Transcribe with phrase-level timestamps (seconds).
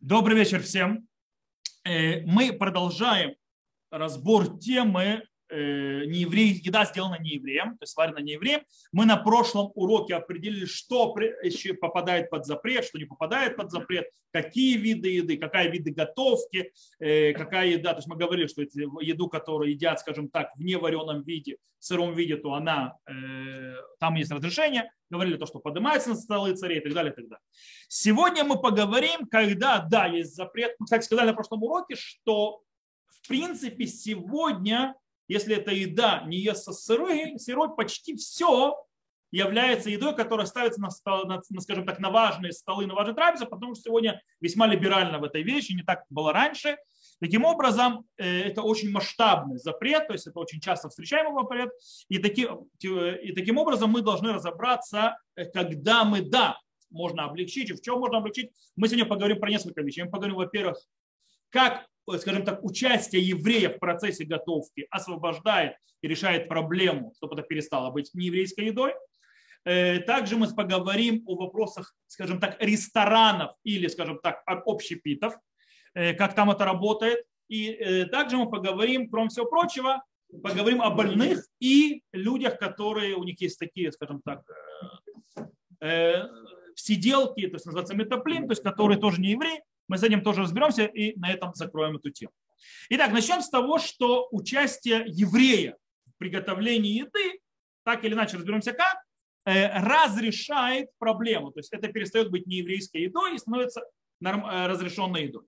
[0.00, 1.08] Добрый вечер всем.
[1.84, 3.34] Э, мы продолжаем
[3.90, 8.60] разбор темы э, не еврей, еда сделана не евреем, то есть сварена не евреем.
[8.92, 14.06] Мы на прошлом уроке определили, что еще попадает под запрет, что не попадает под запрет,
[14.32, 17.92] какие виды еды, какая виды готовки, э, какая еда.
[17.92, 22.14] То есть мы говорили, что еду, которую едят, скажем так, в невареном виде, в сыром
[22.14, 22.96] виде, то она,
[24.00, 24.90] там есть разрешение.
[25.10, 27.42] Говорили то, что поднимается на столы царей и так далее, и так далее.
[27.88, 30.74] Сегодня мы поговорим, когда, да, есть запрет.
[30.78, 32.62] Мы, кстати, сказали на прошлом уроке, что
[33.06, 34.94] в принципе сегодня
[35.28, 38.74] если эта еда не естся сырой, сырой почти все
[39.30, 40.88] является едой, которая ставится на,
[41.24, 45.18] на, на, скажем так, на важные столы, на важные трапезы, потому что сегодня весьма либерально
[45.18, 46.78] в этой вещи, не так было раньше.
[47.20, 51.70] Таким образом, э, это очень масштабный запрет, то есть это очень часто встречаемый запрет.
[52.08, 52.48] И, таки,
[52.80, 56.58] и таким образом мы должны разобраться, э, когда мы, да,
[56.90, 58.50] можно облегчить, и в чем можно облегчить.
[58.76, 60.04] Мы сегодня поговорим про несколько вещей.
[60.04, 60.78] Мы поговорим, во-первых,
[61.50, 67.90] как скажем так, участие еврея в процессе готовки освобождает и решает проблему, чтобы это перестало
[67.90, 68.94] быть нееврейской едой.
[69.64, 75.34] Э, также мы поговорим о вопросах, скажем так, ресторанов или, скажем так, общепитов,
[75.94, 77.24] э, как там это работает.
[77.48, 80.02] И э, также мы поговорим, кроме всего прочего,
[80.42, 84.42] поговорим о больных и людях, которые у них есть такие, скажем так,
[86.74, 90.42] сиделки, то есть называется метаплин, то есть которые тоже не евреи, мы с этим тоже
[90.42, 92.32] разберемся и на этом закроем эту тему.
[92.90, 97.40] Итак, начнем с того, что участие еврея в приготовлении еды,
[97.84, 99.02] так или иначе разберемся как,
[99.46, 101.50] э, разрешает проблему.
[101.52, 103.86] То есть это перестает быть нееврейской едой и становится э,
[104.66, 105.44] разрешенной едой.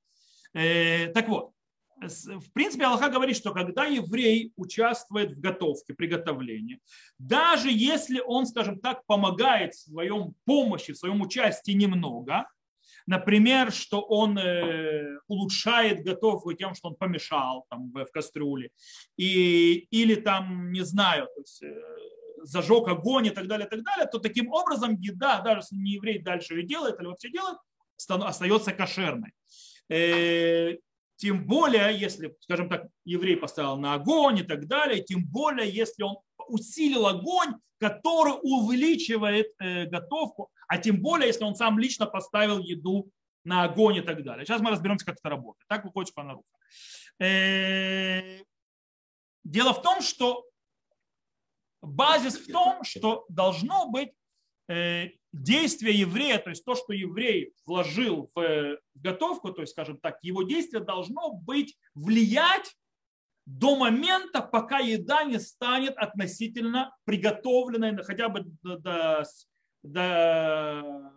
[0.55, 1.53] Э, так вот,
[2.01, 6.81] в принципе, Аллаха говорит, что когда еврей участвует в готовке, приготовлении,
[7.19, 12.49] даже если он, скажем так, помогает в своем помощи, в своем участии немного,
[13.07, 18.71] Например, что он э, улучшает готовку тем, что он помешал там, в кастрюле.
[19.17, 21.75] И, или там, не знаю, то есть, э,
[22.43, 25.93] зажег огонь и так далее, и так далее, то таким образом еда, даже если не
[25.93, 27.59] еврей дальше ее делает или вообще делает,
[28.09, 29.33] остается кошерной.
[29.89, 30.77] Э,
[31.17, 36.03] тем более, если, скажем так, еврей поставил на огонь и так далее, тем более, если
[36.03, 36.17] он
[36.51, 43.11] усилил огонь, который увеличивает готовку, а тем более, если он сам лично поставил еду
[43.45, 44.45] на огонь и так далее.
[44.45, 45.67] Сейчас мы разберемся, как это работает.
[45.69, 46.47] Так выходит Шпанаруха.
[47.19, 48.41] Э,
[49.45, 50.47] дело в том, что
[51.83, 54.13] базис в том, что должно быть
[54.69, 60.19] э, действие еврея, то есть то, что еврей вложил в готовку, то есть, скажем так,
[60.23, 62.77] его действие должно быть влиять
[63.59, 69.25] до момента, пока еда не станет относительно приготовленной, хотя бы до, до
[69.83, 71.13] до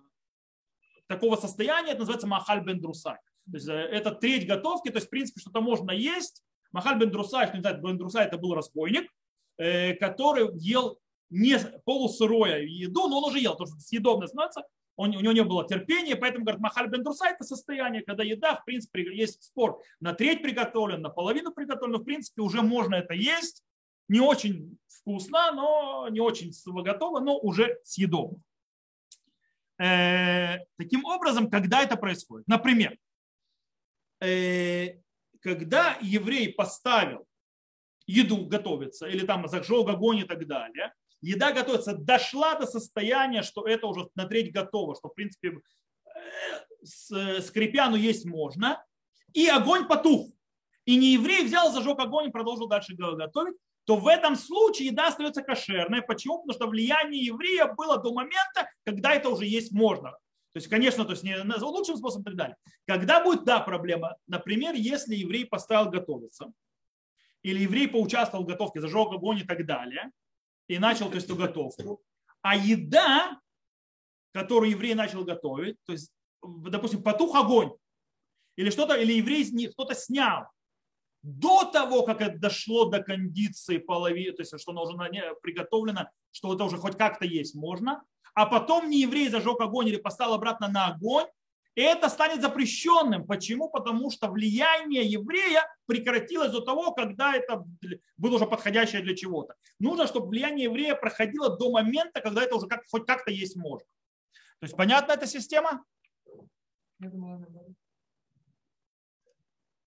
[1.07, 3.17] такого состояния, это называется махаль бен друсай.
[3.51, 6.43] То есть э, это треть готовки, то есть в принципе что-то можно есть.
[6.71, 9.11] Махаль бен друсай, что не знает, бен друсай это был разбойник,
[9.57, 10.97] э, который ел
[11.29, 14.63] не полусырое еду, но он уже ел, потому что съедобно становится,
[14.95, 18.55] он, у него не было терпения, поэтому, говорит, махаль бен друсай это состояние, когда еда,
[18.55, 23.13] в принципе, есть спор, на треть приготовлена, на половину приготовлена, в принципе, уже можно это
[23.13, 23.63] есть,
[24.07, 26.51] не очень вкусно, но не очень
[26.83, 28.39] готово, но уже съедобно.
[29.79, 32.47] Э, таким образом, когда это происходит?
[32.47, 32.97] Например,
[34.21, 34.99] э,
[35.41, 37.27] когда еврей поставил
[38.05, 43.65] еду готовится, или там зажег огонь и так далее, еда готовится, дошла до состояния, что
[43.67, 45.59] это уже на треть готово, что в принципе
[47.11, 48.83] э, скрипя, есть можно,
[49.33, 50.29] и огонь потух.
[50.85, 55.07] И не еврей взял, зажег огонь и продолжил дальше готовить, то в этом случае еда
[55.07, 56.01] остается кошерной.
[56.01, 56.39] Почему?
[56.39, 60.11] Потому что влияние еврея было до момента, когда это уже есть можно.
[60.11, 62.55] То есть, конечно, то есть не лучшим способом и так далее.
[62.85, 66.51] Когда будет, да, проблема, например, если еврей поставил готовиться,
[67.41, 70.11] или еврей поучаствовал в готовке, зажег огонь и так далее,
[70.73, 72.01] и начал то есть, эту готовку,
[72.41, 73.39] а еда,
[74.33, 76.11] которую еврей начал готовить, то есть,
[76.41, 77.71] допустим, потух огонь,
[78.55, 80.47] или что-то, или еврей кто-то снял,
[81.21, 84.97] до того, как это дошло до кондиции половины, то есть что оно уже
[85.41, 88.03] приготовлено, что это уже хоть как-то есть можно,
[88.35, 91.27] а потом не еврей зажег огонь или поставил обратно на огонь,
[91.75, 93.25] и это станет запрещенным.
[93.25, 93.69] Почему?
[93.69, 97.65] Потому что влияние еврея прекратилось до того, когда это
[98.17, 99.55] было уже подходящее для чего-то.
[99.79, 103.87] Нужно, чтобы влияние еврея проходило до момента, когда это уже как, хоть как-то есть можно.
[104.59, 105.83] То есть понятна эта система?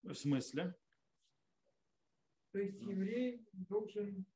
[0.03, 0.75] В смысле?
[2.53, 4.27] То есть еврей должен...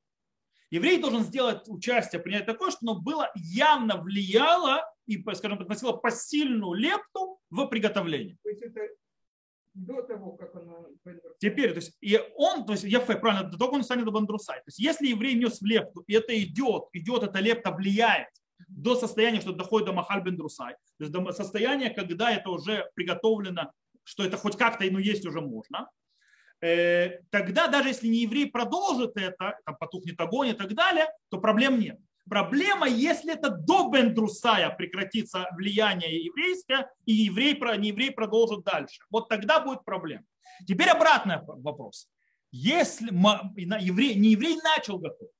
[0.70, 5.92] Еврей должен сделать участие, принять такое, что оно было явно влияло и, скажем так, носила
[5.92, 8.38] посильную лепту в приготовлении.
[8.42, 8.80] То есть это
[9.74, 10.86] до того, как оно...
[11.38, 14.58] Теперь, то есть, и он, то есть, Ефе, правильно, до того, как он станет бандрусай.
[14.58, 18.28] То есть, если еврей нес в лепту, и это идет, идет, эта лепта влияет
[18.68, 23.72] до состояния, что доходит до Махаль Бендрусай, то есть до состояния, когда это уже приготовлено,
[24.04, 25.88] что это хоть как-то, ну, есть уже можно,
[26.60, 31.38] э, тогда даже если не еврей продолжит это, там потухнет огонь и так далее, то
[31.38, 31.98] проблем нет.
[32.30, 39.02] Проблема, если это до Бендрусая прекратится влияние еврейское, и еврей, не еврей продолжит дальше.
[39.10, 40.24] Вот тогда будет проблема.
[40.64, 42.08] Теперь обратный вопрос.
[42.52, 45.32] Если еврей, не еврей начал готовить,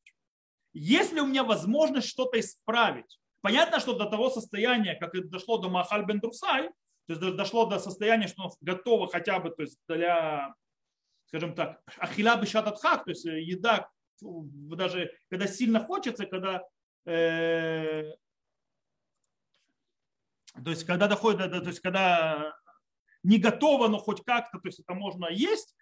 [0.72, 5.69] если у меня возможность что-то исправить, понятно, что до того состояния, как это дошло до
[5.69, 6.70] Махаль Бендрусай,
[7.06, 10.52] то есть дошло до состояния, что готово хотя бы то есть для,
[11.26, 13.88] скажем так, ахиля бешататхак, то есть еда
[14.20, 16.62] даже когда сильно хочется, когда
[17.06, 18.12] Э,
[20.64, 22.52] то есть когда доходит, то есть когда
[23.23, 25.75] не готово, но хоть как-то, то есть это можно есть,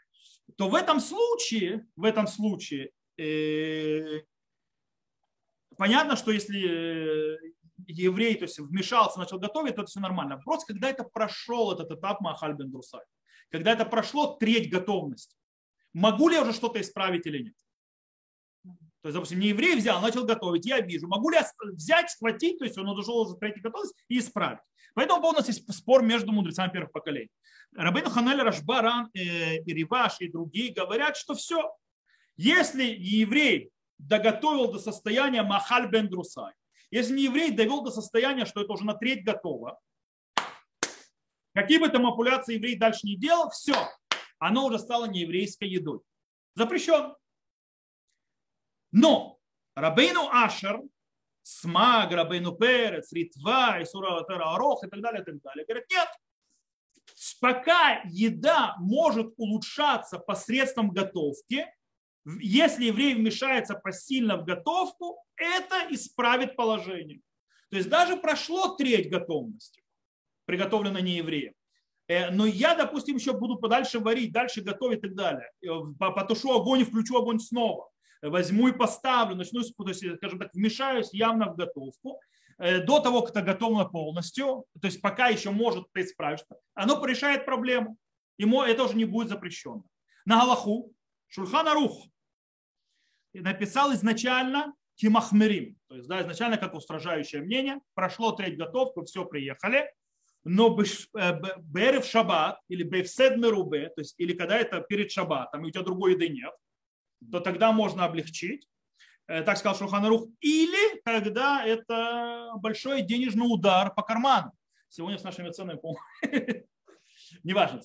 [0.57, 4.23] то в этом случае, в этом случае э,
[5.77, 7.39] понятно, что если э,
[7.87, 10.37] еврей то есть, вмешался, начал готовить, то это все нормально.
[10.37, 12.73] Вопрос, когда это прошел этот этап Махаль бен
[13.51, 15.37] когда это прошло треть готовности,
[15.95, 17.55] могу ли я уже что-то исправить или нет?
[19.03, 22.59] То есть, допустим, не еврей взял, начал готовить, я вижу, могу ли я взять, схватить,
[22.59, 24.59] то есть он дошел уже третий готовность и исправить.
[24.95, 27.31] Поэтому у нас есть спор между мудрецами первых поколений.
[27.77, 31.73] Рабин Ханель Рашбаран э, и Риваш и другие говорят, что все,
[32.37, 36.53] если еврей доготовил до состояния Махаль бен Друсай,
[36.91, 39.79] если не еврей довел до состояния, что это уже на треть готово,
[41.55, 43.75] какие бы там манипуляции еврей дальше не делал, все,
[44.39, 46.01] оно уже стало нееврейской едой.
[46.55, 47.15] Запрещен.
[48.93, 49.39] Но
[49.75, 50.81] Рабейну Ашер,
[51.43, 56.09] Смаг, Рабейну Перец, Ритва, Исура Арох и так далее, и так далее, говорят, нет,
[57.41, 61.67] пока еда может улучшаться посредством готовки,
[62.41, 67.21] если еврей вмешается посильно в готовку, это исправит положение.
[67.71, 69.83] То есть даже прошло треть готовности,
[70.45, 71.55] приготовленной не евреем.
[72.09, 75.51] Э, но я, допустим, еще буду подальше варить, дальше готовить и так далее.
[75.63, 75.69] Э,
[75.99, 77.91] потушу огонь и включу огонь снова
[78.23, 82.21] возьму и поставлю, начну, то есть, скажем так, вмешаюсь явно в готовку,
[82.59, 86.45] э, до того, как это готово полностью, то есть пока еще может это исправить,
[86.75, 87.97] оно порешает проблему.
[88.39, 89.85] Ему это уже не будет запрещено.
[90.25, 90.93] На Галаху
[91.27, 92.07] Шульхана Рух
[93.35, 99.89] написал изначально Кимахмерим, то есть да, изначально как устражающее мнение, прошло треть готовку, все, приехали,
[100.45, 105.69] но э, Берев Шаббат или Бевсед Мерубе, то есть или когда это перед Шаббатом, и
[105.69, 106.53] у тебя другой еды нет,
[107.31, 108.69] то тогда можно облегчить,
[109.27, 114.53] э, так сказал Шуханарух, или когда это большой денежный удар по карману.
[114.89, 115.81] Сегодня с нашими ценами,
[117.43, 117.81] неважно,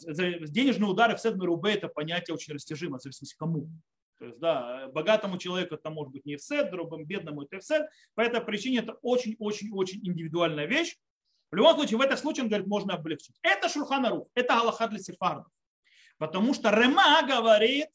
[0.47, 3.67] денежные удары в Седме Рубе это понятие очень растяжимо, в зависимости кому.
[4.19, 7.63] То есть, да, богатому человеку это может быть не в сет, другому бедному это в
[7.63, 7.85] сет.
[8.15, 10.95] По этой причине это очень-очень-очень индивидуальная вещь.
[11.51, 13.35] В любом случае, в этом случае, он говорит, можно облегчить.
[13.41, 15.51] Это Шурханарух, это Галаха для сефардов.
[16.17, 17.87] Потому что Рема говорит,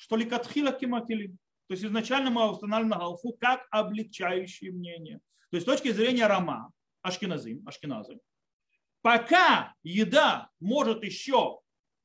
[0.00, 1.36] что ли катхила кематилим.
[1.68, 5.20] То есть изначально мы устанавливаем на Галфу как облегчающее мнение.
[5.50, 8.18] То есть с точки зрения Рама, Ашкиназим, Ашкиназы,
[9.02, 11.60] пока еда может еще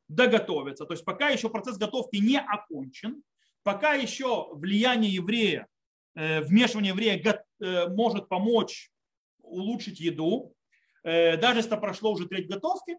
[0.10, 3.24] доготовиться, то есть пока еще процесс готовки не окончен,
[3.64, 5.68] пока еще влияние еврея,
[6.16, 8.92] э, вмешивание еврея э, может помочь
[9.40, 10.54] улучшить еду,
[11.04, 12.98] э, даже если прошло уже треть готовки,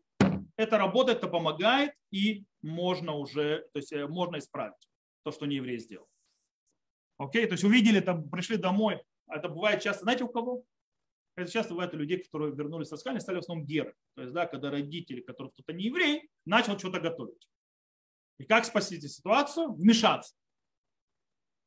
[0.56, 4.86] это работает, это помогает, и можно уже, то есть можно исправить
[5.26, 6.08] то, что не еврей сделал.
[7.18, 10.64] Окей, то есть увидели, там, пришли домой, это бывает часто, знаете у кого?
[11.36, 13.94] Это часто бывает у людей, которые вернулись со скали, стали в основном геры.
[14.14, 17.48] То есть, да, когда родители, которые кто-то не еврей, начал что-то готовить.
[18.38, 19.72] И как спасти ситуацию?
[19.72, 20.34] Вмешаться.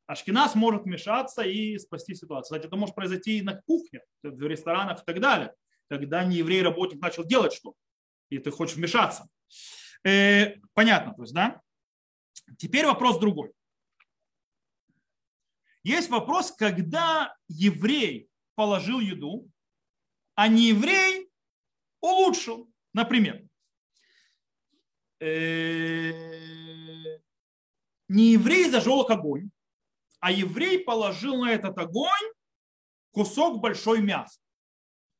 [0.06, 2.56] Ашкинас может вмешаться и спасти ситуацию.
[2.56, 5.54] Кстати, это может произойти и на кухне, в ресторанах и так далее,
[5.88, 7.76] когда не еврей работник начал делать что-то
[8.30, 9.28] и ты хочешь вмешаться.
[10.04, 11.60] Э, понятно, то есть, да?
[12.58, 13.52] Теперь вопрос другой.
[15.82, 19.48] Есть вопрос, когда еврей положил еду,
[20.34, 21.30] а не еврей
[22.00, 22.70] улучшил.
[22.92, 23.42] Например,
[25.20, 26.10] э,
[28.08, 29.50] не еврей зажег огонь,
[30.18, 32.32] а еврей положил на этот огонь
[33.12, 34.40] кусок большой мяса.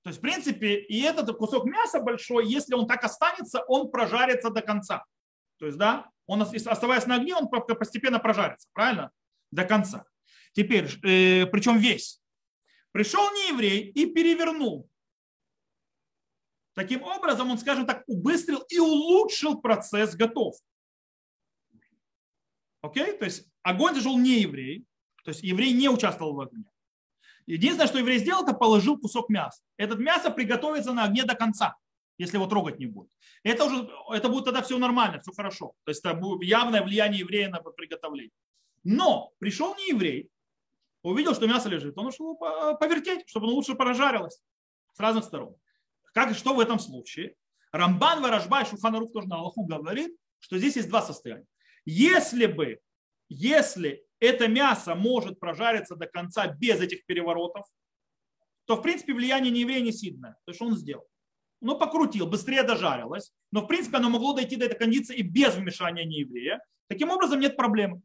[0.03, 4.51] То есть, в принципе, и этот кусок мяса большой, если он так останется, он прожарится
[4.51, 5.05] до конца.
[5.61, 9.13] То есть, да, он, оставаясь на огне, он постепенно прожарится, правильно?
[9.53, 10.07] До конца.
[10.53, 12.21] Теперь, э, причем весь.
[12.93, 14.89] Пришел нееврей и перевернул.
[16.75, 20.57] Таким образом, он, скажем так, убыстрил и улучшил процесс готов.
[22.81, 23.13] Окей?
[23.19, 24.87] То есть огонь зажил не еврей,
[25.25, 26.65] то есть еврей не участвовал в огне.
[27.45, 29.63] Единственное, что еврей сделал, это положил кусок мяса.
[29.77, 31.77] Этот мясо приготовится на огне до конца,
[32.21, 33.11] если его трогать не будет.
[33.43, 35.73] Это, уже, это будет тогда все нормально, все хорошо.
[35.85, 38.33] То есть это будет явное влияние еврея на приготовление.
[38.85, 40.29] Но пришел не еврей,
[41.03, 44.43] увидел, что мясо лежит, он ушел повертеть, чтобы оно лучше прожарилось
[44.93, 45.57] с разных сторон.
[46.13, 47.37] Как, что в этом случае?
[47.73, 51.47] Рамбан, Варажба и Шуханарух тоже на Аллаху говорит, что здесь есть два состояния.
[51.87, 52.81] Если бы,
[53.31, 57.65] если это мясо может прожариться до конца без этих переворотов,
[58.67, 60.37] то, в принципе, влияние не еврея не сильное.
[60.45, 61.07] То, что он сделал.
[61.61, 65.55] Ну, покрутил, быстрее дожарилось, но, в принципе, оно могло дойти до этой кондиции и без
[65.55, 66.61] вмешания нееврея.
[66.89, 68.01] Таким образом, нет проблемы.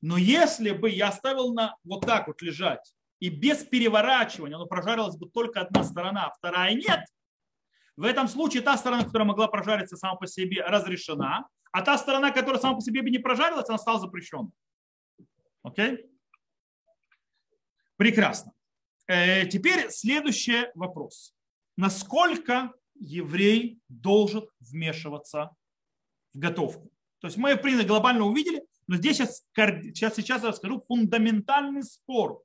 [0.00, 5.16] Но если бы я оставил на вот так вот лежать, и без переворачивания оно прожарилось
[5.16, 7.04] бы только одна сторона, а вторая нет,
[7.96, 12.30] в этом случае та сторона, которая могла прожариться сама по себе, разрешена, а та сторона,
[12.30, 14.52] которая сама по себе бы не прожарилась, она стала запрещенной.
[15.62, 16.06] Окей?
[17.96, 18.52] Прекрасно.
[19.06, 21.34] Э, теперь следующий вопрос.
[21.76, 25.50] Насколько еврей должен вмешиваться
[26.32, 26.90] в готовку?
[27.20, 31.82] То есть мы, в принципе, глобально увидели, но здесь сейчас, сейчас, сейчас я расскажу фундаментальный
[31.84, 32.42] спор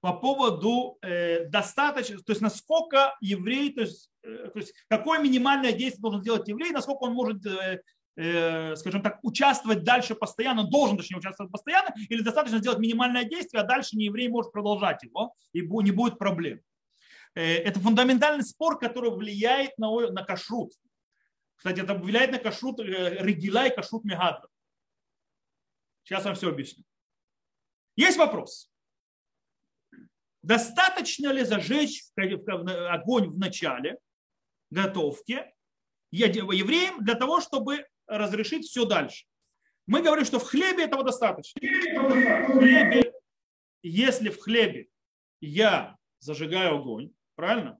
[0.00, 5.72] по поводу э, достаточно, то есть насколько еврей, то есть, э, то есть какое минимальное
[5.72, 7.82] действие должен сделать еврей, насколько он может, э,
[8.16, 13.62] э, скажем так, участвовать дальше постоянно, должен точнее участвовать постоянно, или достаточно сделать минимальное действие,
[13.62, 16.60] а дальше не еврей может продолжать его, и не будет проблем.
[17.38, 20.72] Э, это фундаментальный спор, который влияет на, на кашрут.
[21.54, 24.48] Кстати, это влияет на кашрут э, регила и кашрут мегадра.
[26.02, 26.84] Сейчас вам все объясню.
[27.94, 28.72] Есть вопрос.
[30.42, 33.98] Достаточно ли зажечь огонь в начале
[34.70, 35.44] готовки
[36.10, 39.26] евреям для того, чтобы разрешить все дальше?
[39.86, 41.60] Мы говорим, что в хлебе этого достаточно.
[41.60, 43.12] В хлебе,
[43.82, 44.88] если в хлебе
[45.40, 47.78] я зажигаю огонь, правильно?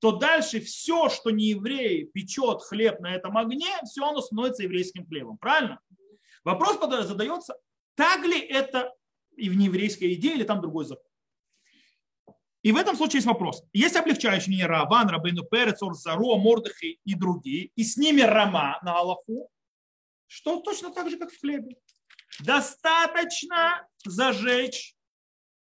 [0.00, 5.06] То дальше все, что не еврей печет хлеб на этом огне, все оно становится еврейским
[5.06, 5.80] хлебом, правильно?
[6.44, 7.56] Вопрос задается,
[7.94, 8.90] так ли это
[9.36, 11.04] и в нееврейской идее, или там другой закон.
[12.62, 13.62] И в этом случае есть вопрос.
[13.74, 18.98] Есть облегчающие мнения Раван, Рабейну Перец, Орзаро, Мордыхи и другие, и с ними Рама на
[18.98, 19.50] Аллаху,
[20.26, 21.76] что точно так же, как в хлебе.
[22.40, 24.96] Достаточно зажечь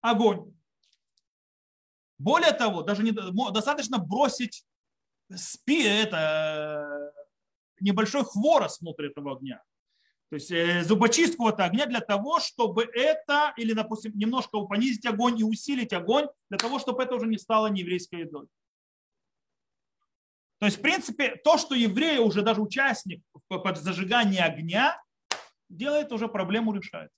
[0.02, 0.55] огонь.
[2.18, 4.64] Более того, даже не, достаточно бросить
[5.34, 7.12] спи, это,
[7.80, 9.62] небольшой хворост внутрь этого огня.
[10.28, 15.38] То есть э, зубочистку от огня для того, чтобы это, или, допустим, немножко понизить огонь
[15.38, 18.48] и усилить огонь, для того, чтобы это уже не стало нееврейской едой.
[20.58, 25.00] То есть, в принципе, то, что евреи уже даже участник под зажигание огня,
[25.68, 27.10] делает уже проблему, решает.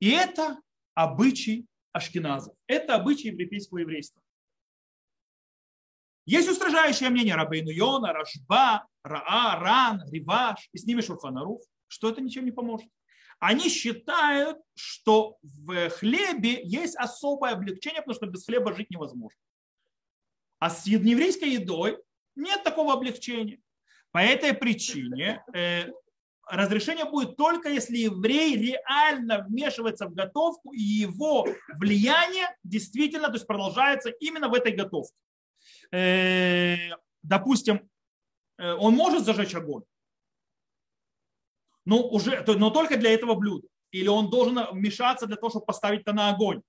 [0.00, 0.58] И это
[0.94, 2.54] обычай ашкеназов.
[2.66, 4.20] Это обычай европейского еврейства.
[6.26, 12.20] Есть устражающее мнение Рабейну Йона, Рашба, Раа, Ран, Риваш, и с ними Шурфанаруф, что это
[12.20, 12.88] ничем не поможет.
[13.38, 19.38] Они считают, что в хлебе есть особое облегчение, потому что без хлеба жить невозможно.
[20.58, 21.98] А с еврейской едой
[22.36, 23.60] нет такого облегчения.
[24.12, 25.90] По этой причине э,
[26.46, 31.46] разрешение будет только если еврей реально вмешивается в готовку, и его
[31.78, 35.14] влияние действительно то есть продолжается именно в этой готовке.
[35.92, 36.90] Э,
[37.22, 37.88] допустим,
[38.58, 39.84] э, он может зажечь огонь,
[41.84, 43.68] но, уже, но только для этого блюда.
[43.90, 46.62] Или он должен вмешаться для того, чтобы поставить это на огонь.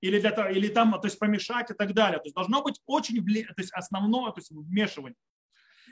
[0.00, 2.18] Или, для или там, то есть помешать и так далее.
[2.18, 5.16] То есть должно быть очень то есть основное то есть вмешивание.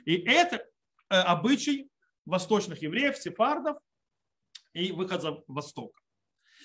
[0.05, 1.89] И это э, обычай
[2.25, 3.77] восточных евреев, сефардов
[4.73, 5.99] и выхода востока.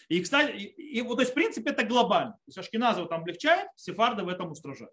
[0.09, 2.33] И, кстати, и, и, вот, то есть, в принципе, это глобально.
[2.33, 4.93] То есть Ашкиназов там облегчает, сефарды в этом устражают.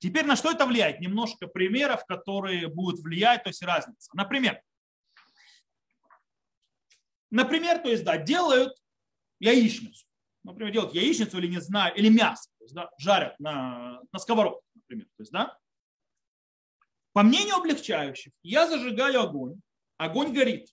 [0.00, 1.00] Теперь на что это влияет?
[1.00, 4.10] Немножко примеров, которые будут влиять, то есть разница.
[4.14, 4.60] Например,
[7.30, 8.72] например, то есть, да, делают
[9.38, 10.06] яичницу.
[10.42, 14.66] Например, делают яичницу или не знаю, или мясо, то есть, да, жарят на, на сковородке,
[14.74, 15.06] например.
[15.16, 15.56] То есть, да.
[17.12, 19.60] По мнению облегчающих, я зажигаю огонь,
[20.00, 20.68] огонь горит.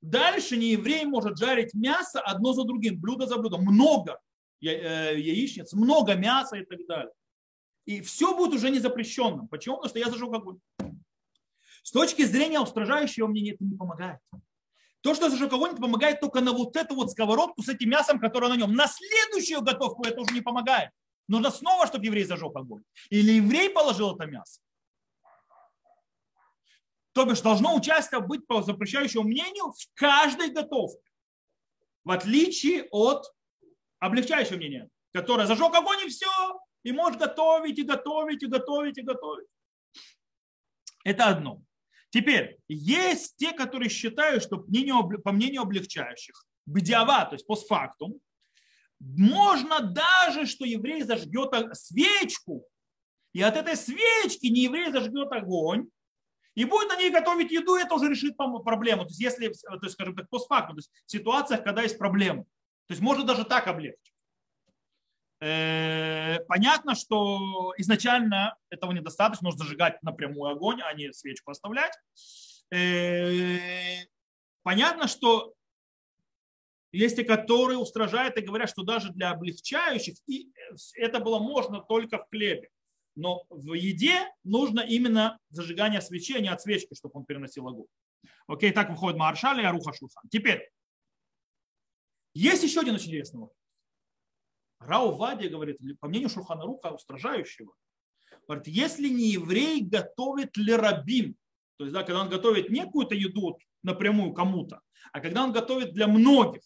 [0.00, 3.62] Дальше не еврей может жарить мясо одно за другим, блюдо за блюдом.
[3.62, 4.20] Много
[4.62, 7.12] э, яичниц, много мяса и так далее.
[7.84, 9.48] И все будет уже не запрещенным.
[9.48, 9.76] Почему?
[9.76, 10.60] Потому что я зажег огонь.
[11.82, 14.20] С точки зрения устражающего мнения это не помогает.
[15.00, 18.20] То, что зажег огонь, это помогает только на вот эту вот сковородку с этим мясом,
[18.20, 18.74] которое на нем.
[18.74, 20.90] На следующую готовку это уже не помогает.
[21.28, 22.82] Нужно снова, чтобы еврей зажег огонь.
[23.10, 24.60] Или еврей положил это мясо.
[27.16, 31.10] То бишь должно участие быть по запрещающему мнению в каждой готовке.
[32.04, 33.24] В отличие от
[34.00, 36.28] облегчающего мнения, которое зажег огонь и все,
[36.82, 39.46] и можешь готовить, и готовить, и готовить, и готовить.
[41.04, 41.62] Это одно.
[42.10, 48.20] Теперь, есть те, которые считают, что по мнению, облегчающих, бедиава, то есть постфактум,
[49.00, 52.66] можно даже, что еврей зажгет свечку,
[53.32, 55.88] и от этой свечки не еврей зажгет огонь,
[56.56, 59.02] и будет на ней готовить еду, это уже решит проблему.
[59.02, 62.44] То есть, если, то есть, скажем так, постфактум, то есть в ситуациях, когда есть проблемы.
[62.86, 64.14] То есть можно даже так облегчить.
[65.40, 71.92] Э, понятно, что изначально этого недостаточно, нужно зажигать напрямую огонь, а не свечку оставлять.
[72.72, 74.06] Э,
[74.62, 75.52] понятно, что
[76.90, 80.50] есть те, которые устражают и говорят, что даже для облегчающих и
[80.94, 82.70] это было можно только в хлебе.
[83.16, 87.86] Но в еде нужно именно зажигание свечи, а не от свечки, чтобы он переносил огонь.
[88.46, 90.28] Окей, так выходит Маршаль и Аруха Шулхан.
[90.30, 90.68] Теперь,
[92.34, 93.56] есть еще один очень интересный вопрос.
[94.78, 97.72] Рау Вади говорит, по мнению Шурхана Руха, устражающего,
[98.46, 101.36] говорит, если не еврей готовит лерабим,
[101.78, 104.80] то есть, да, когда он готовит не какую-то еду напрямую кому-то,
[105.12, 106.62] а когда он готовит для многих,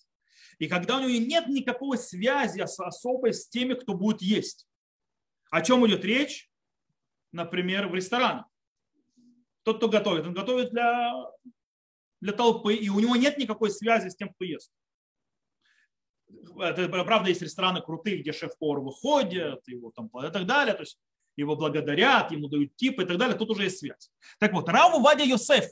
[0.59, 4.67] и когда у него нет никакой связи особой с теми, кто будет есть.
[5.51, 6.49] О чем идет речь?
[7.33, 8.47] Например, в ресторанах.
[9.63, 11.13] Тот, кто готовит, он готовит для,
[12.21, 14.73] для толпы, и у него нет никакой связи с тем, кто ест.
[16.59, 20.99] Это, правда, есть рестораны крутые, где шеф-повар выходит, его там и так далее, то есть
[21.37, 24.11] его благодарят, ему дают типы и так далее, тут уже есть связь.
[24.39, 25.71] Так вот, Раву Вадя Йосеф,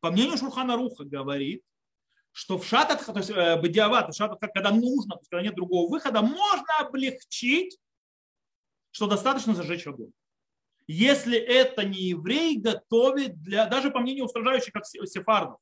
[0.00, 1.62] по мнению Шурхана Руха, говорит,
[2.32, 5.54] что в шатат, то есть э, бадиават, в шатат, когда нужно, то есть когда нет
[5.54, 7.78] другого выхода, можно облегчить
[8.96, 10.10] что достаточно зажечь огонь.
[10.86, 15.58] Если это не еврей готовит для, даже по мнению устражающих, как сефардов,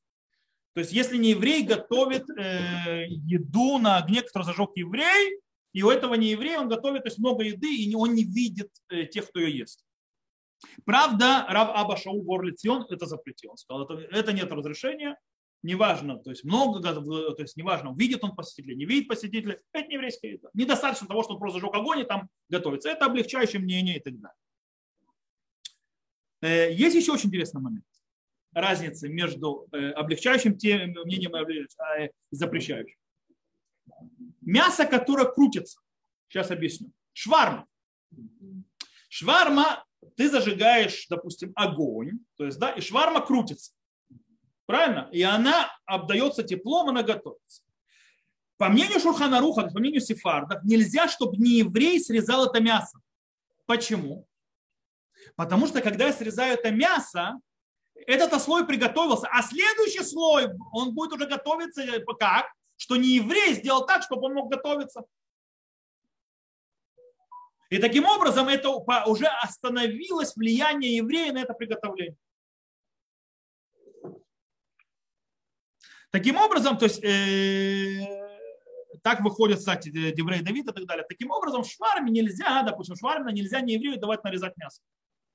[0.75, 5.40] то есть если не еврей готовит э, еду на огне, который зажег еврей,
[5.73, 8.70] и у этого не еврей, он готовит то есть много еды, и он не видит
[8.88, 9.85] э, тех, кто ее ест.
[10.85, 13.51] Правда, Рав Аба Шау Борлицион это запретил.
[13.51, 15.18] Он сказал, это, это нет разрешения,
[15.64, 19.94] неважно, то есть много, то есть неважно, видит он посетителя, не видит посетителя, это не
[19.94, 20.50] еврейская еда.
[20.53, 22.90] Недостаточно того, что он просто зажег огонь и там готовится.
[22.90, 24.37] Это облегчающее мнение и так далее.
[26.42, 27.85] Э, есть еще очень интересный момент.
[28.53, 32.96] Разница между э, облегчающим мнением и а, запрещающим.
[34.42, 35.81] Мясо, которое крутится.
[36.29, 36.92] Сейчас объясню.
[37.14, 37.66] Шварма.
[39.09, 39.85] Шварма,
[40.16, 43.72] ты зажигаешь, допустим, огонь, то есть, да, и шварма крутится.
[44.66, 45.09] Правильно?
[45.12, 47.62] И она обдается теплом, она готовится.
[48.57, 53.00] По мнению Шурханаруха, по мнению Сефарда, нельзя, чтобы не еврей срезал это мясо.
[53.66, 54.27] Почему?
[55.37, 57.40] Потому что когда я срезаю это мясо,
[57.94, 61.83] этот слой приготовился, а следующий слой, он будет уже готовиться
[62.18, 62.46] как?
[62.77, 65.05] Что не еврей сделал так, чтобы он мог готовиться.
[67.70, 72.16] И таким образом это уже остановилось влияние еврея на это приготовление.
[76.14, 78.07] Таким образом, то есть, э,
[79.03, 81.05] так выходит, кстати, Деврей Давид и так далее.
[81.09, 84.81] Таким образом, в шварме нельзя, допустим, швармина нельзя не еврею давать нарезать мясо,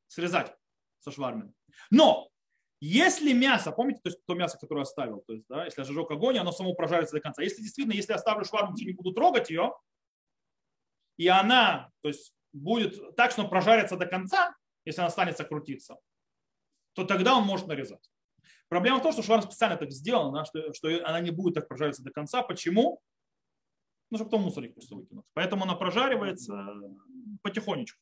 [0.08, 0.56] срезать
[1.02, 1.52] со швармина.
[1.92, 2.30] Но
[2.80, 6.10] если мясо, помните, то есть то мясо, которое оставил, то есть, да, если я зажег
[6.12, 7.44] огонь, оно само прожарится до конца.
[7.44, 9.74] Если действительно, если оставлю шварму, не буду трогать ее,
[11.18, 15.98] и она, то есть будет так, что прожарится до конца, если она останется крутиться,
[16.94, 18.10] то тогда он может нарезать.
[18.70, 22.04] Проблема в том, что шварм специально так сделана, что, что она не будет так прожариваться
[22.04, 22.44] до конца.
[22.44, 23.02] Почему?
[24.12, 25.26] Ну, чтобы потом мусорник просто выкинуть.
[25.34, 26.66] Поэтому она прожаривается
[27.42, 28.00] потихонечку.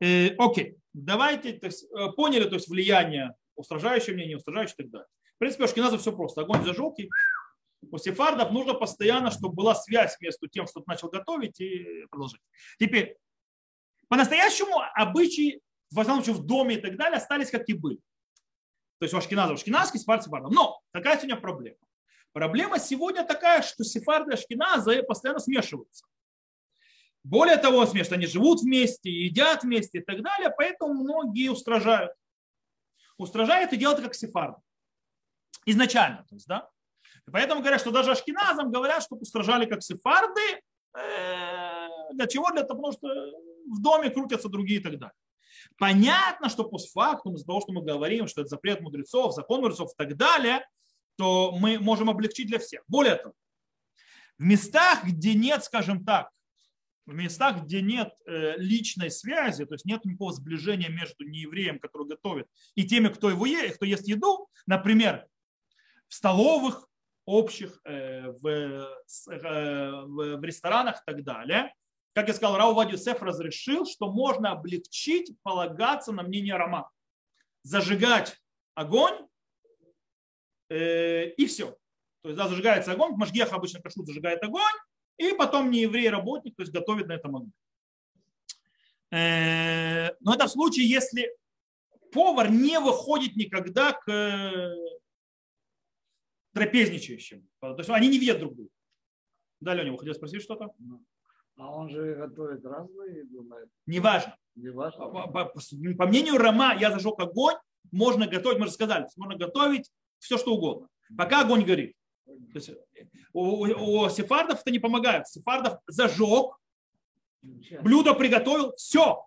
[0.00, 4.90] Э, окей, давайте, то есть, э, поняли, то есть влияние устражающее мнение, устражающее и так
[4.90, 5.08] далее.
[5.36, 6.42] В принципе, у Шкиназа все просто.
[6.42, 7.08] Огонь зажег, и
[7.90, 12.40] у сефардов нужно постоянно, чтобы была связь между тем, что ты начал готовить и продолжить.
[12.78, 13.16] Теперь,
[14.08, 17.98] по-настоящему обычаи, в основном в доме и так далее, остались как и были.
[18.98, 20.52] То есть у ашкеназов ашкеназский, сефард сефардов.
[20.52, 21.76] Но какая сегодня проблема?
[22.32, 26.06] Проблема сегодня такая, что сефарды и ашкеназы постоянно смешиваются.
[27.24, 32.12] Более того, смешно, они живут вместе, едят вместе и так далее, поэтому многие устражают.
[33.18, 34.60] Устражают и делают как сефарды.
[35.64, 36.68] Изначально, то есть, да?
[37.26, 40.62] И поэтому говорят, что даже ашкеназам говорят, что устражали как сефарды.
[40.94, 42.50] Э, для чего?
[42.52, 45.16] Для того, что в доме крутятся другие и так далее.
[45.78, 49.96] Понятно, что постфактум, из-за того, что мы говорим, что это запрет мудрецов, закон мудрецов и
[49.96, 50.66] так далее,
[51.16, 52.82] то мы можем облегчить для всех.
[52.88, 53.34] Более того,
[54.38, 56.30] в местах, где нет, скажем так,
[57.06, 62.08] в местах, где нет э, личной связи, то есть нет никакого сближения между неевреем, который
[62.08, 65.26] готовит, и теми, кто его ест, кто ест еду, например,
[66.08, 66.88] в столовых,
[67.24, 71.72] общих, э, э, в ресторанах и так далее.
[72.16, 76.90] Как я сказал, Рау Вадюсеф разрешил, что можно облегчить, полагаться на мнение Рома.
[77.62, 78.40] Зажигать
[78.72, 79.28] огонь
[80.70, 81.76] и все.
[82.22, 84.62] То есть да, зажигается огонь, Машгех обычно кашут зажигает огонь,
[85.18, 87.52] и потом не еврей работник, то есть готовит на этом огне.
[89.10, 91.30] Э, но это в случае, если
[92.12, 94.74] повар не выходит никогда к э,
[96.54, 97.46] трапезничающим.
[97.60, 98.70] То есть они не видят друг друга.
[99.60, 100.70] Да, Леня, вы хотели спросить что-то?
[101.56, 103.48] А он же готовит разные еду
[103.86, 104.36] Неважно.
[104.54, 105.06] Не важно.
[105.08, 105.44] По, по,
[105.98, 107.56] по мнению Рома, я зажег огонь,
[107.92, 110.88] можно готовить, мы же сказали, можно готовить все, что угодно.
[111.16, 111.94] Пока огонь горит.
[112.24, 112.70] То есть
[113.32, 115.28] у, у, у сефардов это не помогает.
[115.28, 116.58] Сефардов зажег,
[117.82, 119.24] блюдо приготовил, все.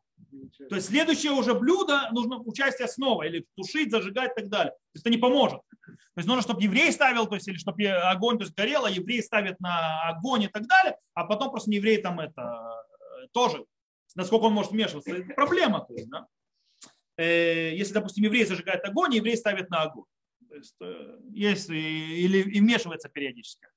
[0.69, 4.71] То есть следующее уже блюдо нужно участие снова, или тушить, зажигать и так далее.
[4.71, 5.61] То есть это не поможет.
[5.89, 8.89] То есть нужно, чтобы еврей ставил, то есть, или чтобы огонь то есть, горел, а
[8.89, 13.65] еврей ставит на огонь и так далее, а потом просто еврей там это э, тоже,
[14.15, 15.11] насколько он может вмешиваться.
[15.11, 15.81] Это проблема.
[15.85, 16.27] То есть, да?
[17.17, 20.05] Э, если, допустим, еврей зажигает огонь, еврей ставит на огонь.
[20.47, 23.67] То есть, э, есть или и вмешивается периодически.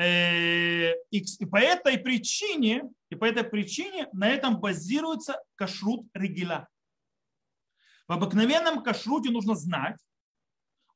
[0.00, 6.66] И по этой причине, и по этой причине на этом базируется кашрут региля.
[8.08, 9.96] В обыкновенном кашруте нужно знать,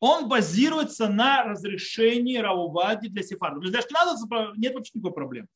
[0.01, 3.65] он базируется на разрешении раувади для сефардов.
[3.65, 5.49] Для ашкеназов нет вообще никакой проблемы.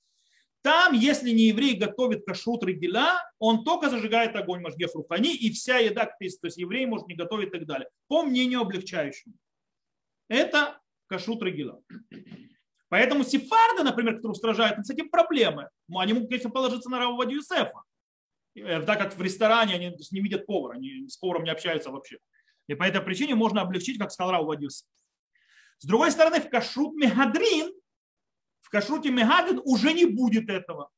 [0.62, 5.78] Там, если не еврей готовит кашрут региля, он только зажигает огонь Машгех Рухани, и вся
[5.78, 7.88] еда, то есть еврей может не готовить и так далее.
[8.08, 9.34] По мнению облегчающему.
[10.28, 11.78] Это кашрут региля.
[12.88, 15.70] Поэтому сефарды, например, которые устражают, с этим проблемы.
[15.88, 17.82] Ну, они могут, конечно, положиться на Рава Юсефа.
[18.56, 22.18] Э, так как в ресторане они не видят повара, они с поваром не общаются вообще.
[22.70, 24.86] И по этой причине можно облегчить, как сказал Рав Юсеф.
[25.78, 27.72] С другой стороны, в кашрут мегадрин,
[28.60, 30.88] в кашруте мегадрин уже не будет этого.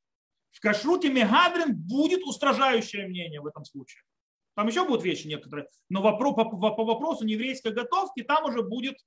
[0.51, 4.03] В кашруте мегадрин будет устражающее мнение в этом случае.
[4.55, 5.67] Там еще будут вещи некоторые.
[5.89, 8.99] Но вопрос, по, по, по вопросу нееврейской готовки там уже будет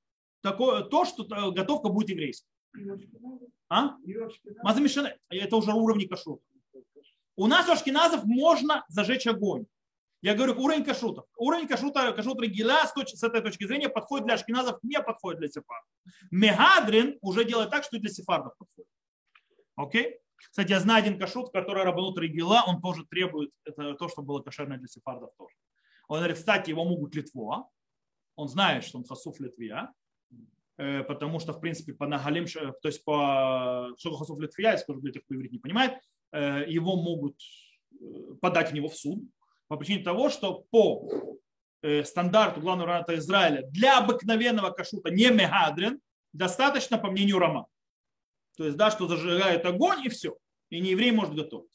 [0.41, 2.49] такое, то, что э, готовка будет еврейская.
[3.69, 3.95] А?
[4.63, 5.19] Мазамишане.
[5.29, 6.43] Это уже уровень кашрута.
[7.35, 9.67] У нас у ашкеназов можно зажечь огонь.
[10.25, 11.23] Я говорю, уровень кашрута.
[11.37, 15.49] Уровень кашрута, кашрут регила с, с этой точки зрения подходит для ашкеназов, не подходит для
[15.49, 15.87] сефардов.
[16.31, 18.89] Мегадрин уже делает так, что и для сефардов подходит.
[19.75, 20.17] Окей?
[20.35, 24.41] Кстати, я знаю один кашрут, который работает регила, он тоже требует это то, что было
[24.41, 25.53] кошерное для сефардов тоже.
[26.07, 27.69] Он говорит, кстати, его могут Литво.
[28.35, 29.93] Он знает, что он хасуф Литвия.
[30.77, 35.11] Э, потому что, в принципе, по Нагалим, то есть по Шохасов Литвия, я скажу для
[35.11, 35.99] тех, кто иврит не понимает,
[36.31, 37.35] э, его могут
[37.91, 39.19] э, подать в него в суд
[39.67, 41.09] по причине того, что по
[42.03, 45.99] стандарту главного равната Израиля для обыкновенного кашута не мегадрин
[46.33, 47.67] достаточно, по мнению Рома.
[48.57, 50.37] То есть, да, что зажигает огонь и все.
[50.69, 51.69] И не еврей может готовить.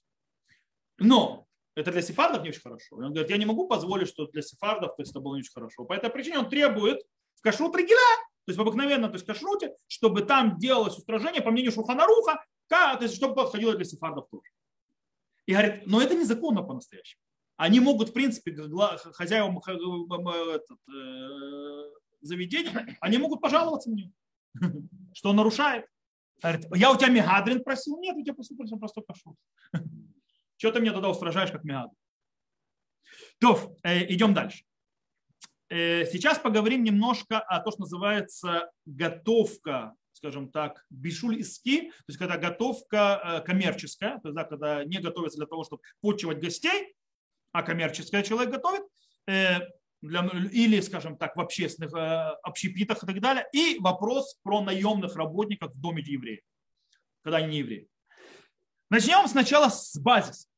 [0.98, 2.96] Но это для сефардов не очень хорошо.
[2.96, 5.52] Он говорит, я не могу позволить, что для сефардов то есть, это было не очень
[5.52, 5.84] хорошо.
[5.84, 7.02] По этой причине он требует
[7.36, 8.00] в кашрут регила
[8.46, 12.98] то есть в обыкновенном то есть кашруте, чтобы там делалось устражение, по мнению Шуханаруха, то
[13.00, 14.50] есть чтобы подходило для сефардов тоже.
[15.46, 17.22] И говорит, но это незаконно по-настоящему.
[17.60, 18.56] Они могут, в принципе,
[19.12, 20.60] хозяевам э,
[22.22, 24.12] заведения, они могут пожаловаться него,
[25.12, 25.84] что он нарушает.
[26.74, 28.00] Я у тебя мегадрин просил?
[28.00, 29.36] Нет, я тебя просто простой кашрут.
[30.56, 31.94] Что ты мне тогда устражаешь, как мегадрин?
[33.40, 34.64] То, э, идем дальше.
[35.68, 42.18] Э, сейчас поговорим немножко о том, что называется готовка, скажем так, бишуль иски, то есть
[42.18, 46.94] когда готовка коммерческая, то есть да, когда не готовится для того, чтобы почивать гостей,
[47.52, 48.82] а коммерческая человек готовит,
[49.26, 49.60] э,
[50.02, 51.92] для, или, скажем так, в общественных
[52.42, 53.46] общепитах и так далее.
[53.52, 56.40] И вопрос про наемных работников в доме евреев,
[57.22, 57.88] когда они не евреи.
[58.88, 60.48] Начнем сначала с базиса.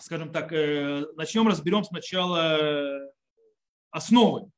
[0.00, 3.12] Скажем так, начнем, разберем сначала
[3.90, 4.50] основы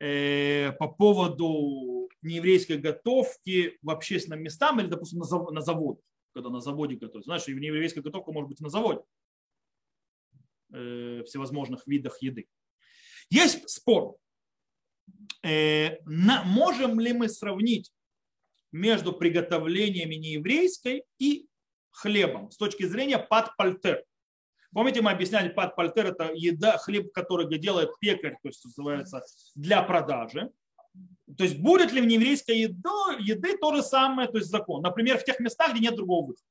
[0.00, 6.00] э, по поводу нееврейской готовки в общественном местах или, допустим, на заводе,
[6.34, 7.24] когда на заводе готовят.
[7.24, 9.02] Знаешь, нееврейская готовка может быть на заводе э,
[10.70, 12.46] всевозможных видах еды.
[13.30, 14.16] Есть спор,
[15.44, 17.92] э, можем ли мы сравнить
[18.72, 21.46] между приготовлениями нееврейской и
[21.90, 24.04] хлебом с точки зрения подпальтер.
[24.72, 29.20] Помните, мы объясняли, пад пальтер– это еда, хлеб, который делает пекарь, то есть называется
[29.56, 30.50] для продажи.
[31.36, 34.82] То есть будет ли в нееврейской еды, еды то же самое, то есть закон.
[34.82, 36.46] Например, в тех местах, где нет другого выхода.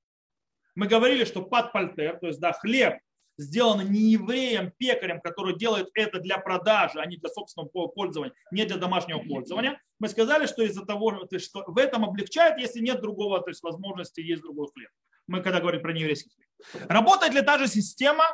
[0.75, 2.99] Мы говорили, что под пальтер, то есть да, хлеб,
[3.39, 8.65] сделан не евреем, пекарем, который делает это для продажи, а не для собственного пользования, не
[8.65, 9.81] для домашнего пользования.
[9.97, 14.19] Мы сказали, что из-за того, что в этом облегчает, если нет другого, то есть возможности
[14.19, 14.89] есть другой хлеб.
[15.27, 16.89] Мы когда говорим про нееврейский хлеб.
[16.89, 18.25] Работает ли та же система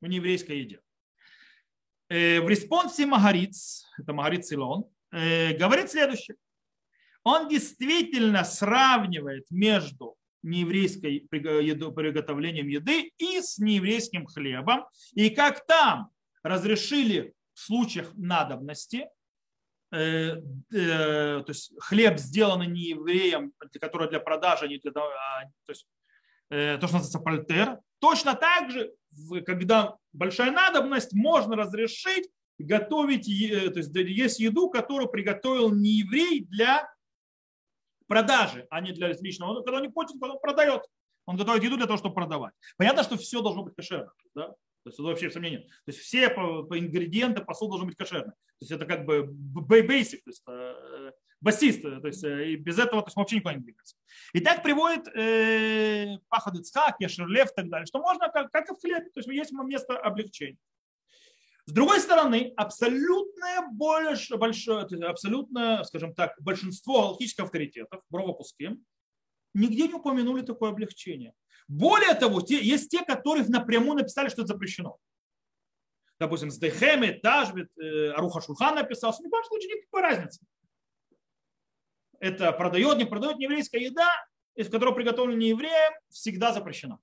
[0.00, 0.80] в нееврейской еде?
[2.08, 6.36] Э, в респонсе Магариц, это Магариц Илон, э, говорит следующее.
[7.24, 14.86] Он действительно сравнивает между нееврейской приготовлением еды и с нееврейским хлебом.
[15.14, 16.10] И как там
[16.42, 19.08] разрешили в случаях надобности,
[19.92, 20.36] э,
[20.70, 25.86] то есть хлеб, сделанный не евреем, который для продажи, а не для, а, то есть
[26.48, 28.92] то, что называется пальтер, точно так же,
[29.46, 32.28] когда большая надобность, можно разрешить
[32.58, 36.91] готовить, то есть есть еду, которую приготовил не еврей для
[38.12, 39.52] продажи, а не для личного.
[39.52, 40.82] Он, когда он не платит, он продает.
[41.24, 42.52] Он готовит еду для того, чтобы продавать.
[42.76, 44.12] Понятно, что все должно быть кошерно.
[44.34, 44.48] Да?
[44.48, 45.60] То есть вообще сомнения.
[45.60, 48.32] То есть все по, по ингредиенты посуд должен быть кошерный.
[48.32, 51.82] То есть это как бы basic, то есть э, басист.
[51.82, 53.96] То есть э, и без этого то есть, вообще никуда не двигаться.
[54.34, 58.74] И так приводит э, Пахад Ицхак, Ешерлев и так далее, что можно как, как и
[58.74, 59.08] в хлебе.
[59.14, 60.58] То есть есть место облегчения.
[61.64, 68.76] С другой стороны, абсолютное больше, большое, абсолютно, скажем так, большинство галактических авторитетов, Бровопуски,
[69.54, 71.34] нигде не упомянули такое облегчение.
[71.68, 74.98] Более того, те, есть те, которые напрямую написали, что это запрещено.
[76.18, 80.44] Допустим, с Дехеми, Тажбит, э, Аруха Шурхан написал, что ни в коем случае никакой разницы.
[82.18, 84.08] Это продает, не продает еврейская еда,
[84.54, 86.98] из которой приготовлена не евреем, всегда запрещена.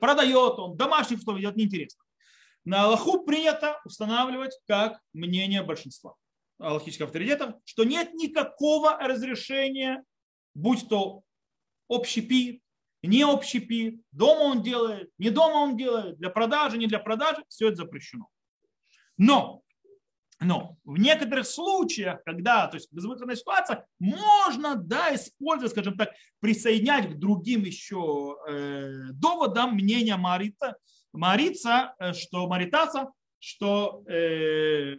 [0.00, 2.02] Продает он, домашних что ведет, неинтересно.
[2.64, 6.14] На Аллаху принято устанавливать как мнение большинства
[6.58, 10.04] аллахических авторитетов, что нет никакого разрешения,
[10.54, 11.22] будь то
[11.88, 12.62] общепит,
[13.02, 17.68] не общепит, дома он делает, не дома он делает, для продажи, не для продажи, все
[17.68, 18.28] это запрещено.
[19.18, 19.62] Но,
[20.40, 27.10] но в некоторых случаях, когда, то есть безвыходная ситуация, можно, да, использовать, скажем так, присоединять
[27.10, 30.76] к другим еще э, доводам мнения Марита,
[31.12, 34.98] Марица, э, что Маритаса, что э,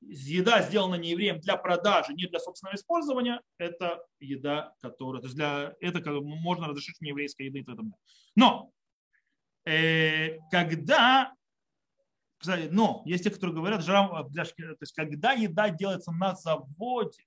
[0.00, 5.36] еда, сделана не евреем для продажи, не для собственного использования, это еда, которая, то есть
[5.36, 7.78] для это можно разрешить нееврейской еды и так.
[8.34, 8.72] Но
[9.64, 11.32] э, когда,
[12.38, 17.24] кстати, но есть те, которые говорят, то есть когда еда делается на заводе,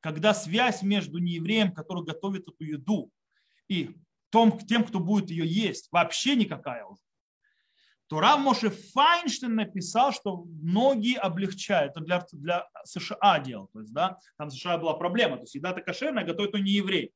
[0.00, 3.10] когда связь между неевреем, который готовит эту еду,
[3.68, 3.96] и
[4.30, 7.00] том, тем, кто будет ее есть, вообще никакая уже
[8.08, 11.92] то Рав Моше Файнштейн написал, что многие облегчают.
[11.92, 13.68] Это для, для США делал.
[13.72, 15.36] То есть, да, там в США была проблема.
[15.36, 17.12] То есть еда-то кошерная, готовит то не еврей.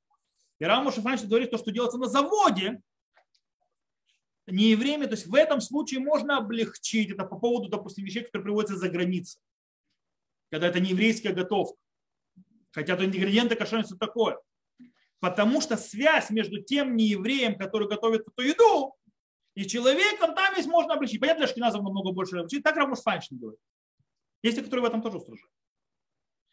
[0.59, 2.81] И Рав Моше Файнштейн говорит, то, что делается на заводе,
[4.47, 7.11] не евреями, то есть в этом случае можно облегчить.
[7.11, 9.41] Это по поводу, допустим, вещей, которые приводятся за границей.
[10.51, 11.79] Когда это не еврейская готовка.
[12.73, 14.39] Хотя то ингредиенты кошерные, все такое.
[15.21, 18.97] Потому что связь между тем неевреем, который готовит эту еду,
[19.55, 21.21] и человеком там есть можно обличить.
[21.21, 22.63] Понятно, что Шкиназов намного больше обличить.
[22.63, 23.61] Так Рамуш Файншин говорит.
[24.43, 25.53] Есть те, которые в этом тоже устражают.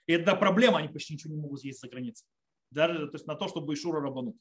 [0.08, 2.28] И это проблема, они почти ничего не могут съесть за границей.
[2.72, 4.36] Даже то есть, на то, чтобы Ишура рабануть.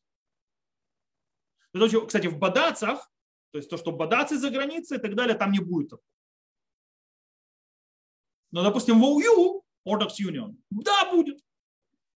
[2.07, 3.11] Кстати, в Бадацах,
[3.51, 6.09] то есть то, что Бадацы за границей и так далее, там не будет такого.
[8.53, 11.39] Но, допустим, в ОУЮ, of Union, да, будет.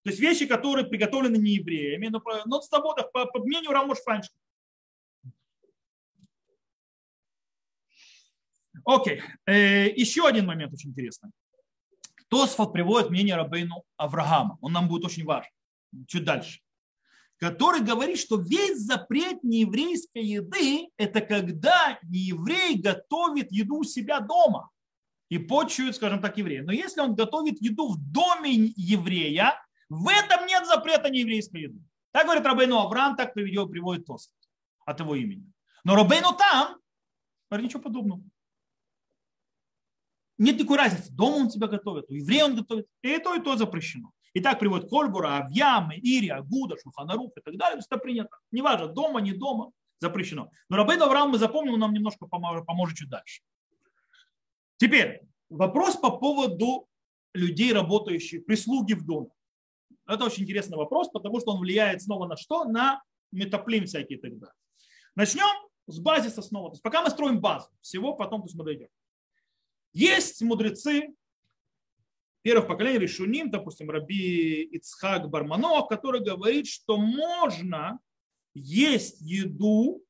[0.03, 3.99] То есть вещи, которые приготовлены не евреями, но, но с тобой, по, по мнению Рамош
[3.99, 4.35] Файншина.
[8.85, 9.21] Окей.
[9.45, 11.31] Э, еще один момент очень интересный.
[12.29, 14.57] Тосфот приводит мнение Рабейну Авраама.
[14.61, 15.51] Он нам будет очень важен.
[16.07, 16.61] Чуть дальше.
[17.37, 24.69] Который говорит, что весь запрет нееврейской еды– это когда нееврей готовит еду у себя дома
[25.27, 26.63] и почует, скажем так, еврея.
[26.63, 29.55] Но если он готовит еду в доме еврея,
[29.89, 31.79] в этом нет запрета нееврейской еды.
[32.11, 34.37] Так говорит Рабейну Авраам, так приводит, приводит Тосфот
[34.85, 35.51] от его имени.
[35.83, 36.77] Но Рабейну там
[37.49, 38.21] говорит ничего подобного.
[40.41, 43.55] Нет никакой разницы, дома он тебя готовит, у еврея он готовит, и то, и то
[43.55, 44.11] запрещено.
[44.33, 47.73] И так приводит Кольбура, Авьямы, Ири, Агуда, Шуханарух и так далее.
[47.73, 48.35] То есть это принято.
[48.49, 50.49] Неважно, дома, не дома, запрещено.
[50.67, 53.43] Но Рабейн Авраам мы запомним, он нам немножко поможет, поможет чуть дальше.
[54.77, 56.87] Теперь вопрос по поводу
[57.35, 59.29] людей, работающих, прислуги в доме.
[60.07, 62.65] Это очень интересный вопрос, потому что он влияет снова на что?
[62.65, 64.55] На метаплим всякие и так далее.
[65.13, 66.69] Начнем с базиса снова.
[66.69, 68.87] То есть пока мы строим базу, всего потом то есть мы дойдем.
[69.93, 71.13] Есть мудрецы,
[72.41, 77.99] первых поколений Решуним, допустим, Раби Ицхак Барманов, который говорит, что можно
[78.53, 80.03] есть еду,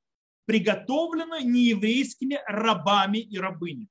[0.45, 3.89] приготовленную нееврейскими рабами и рабынями,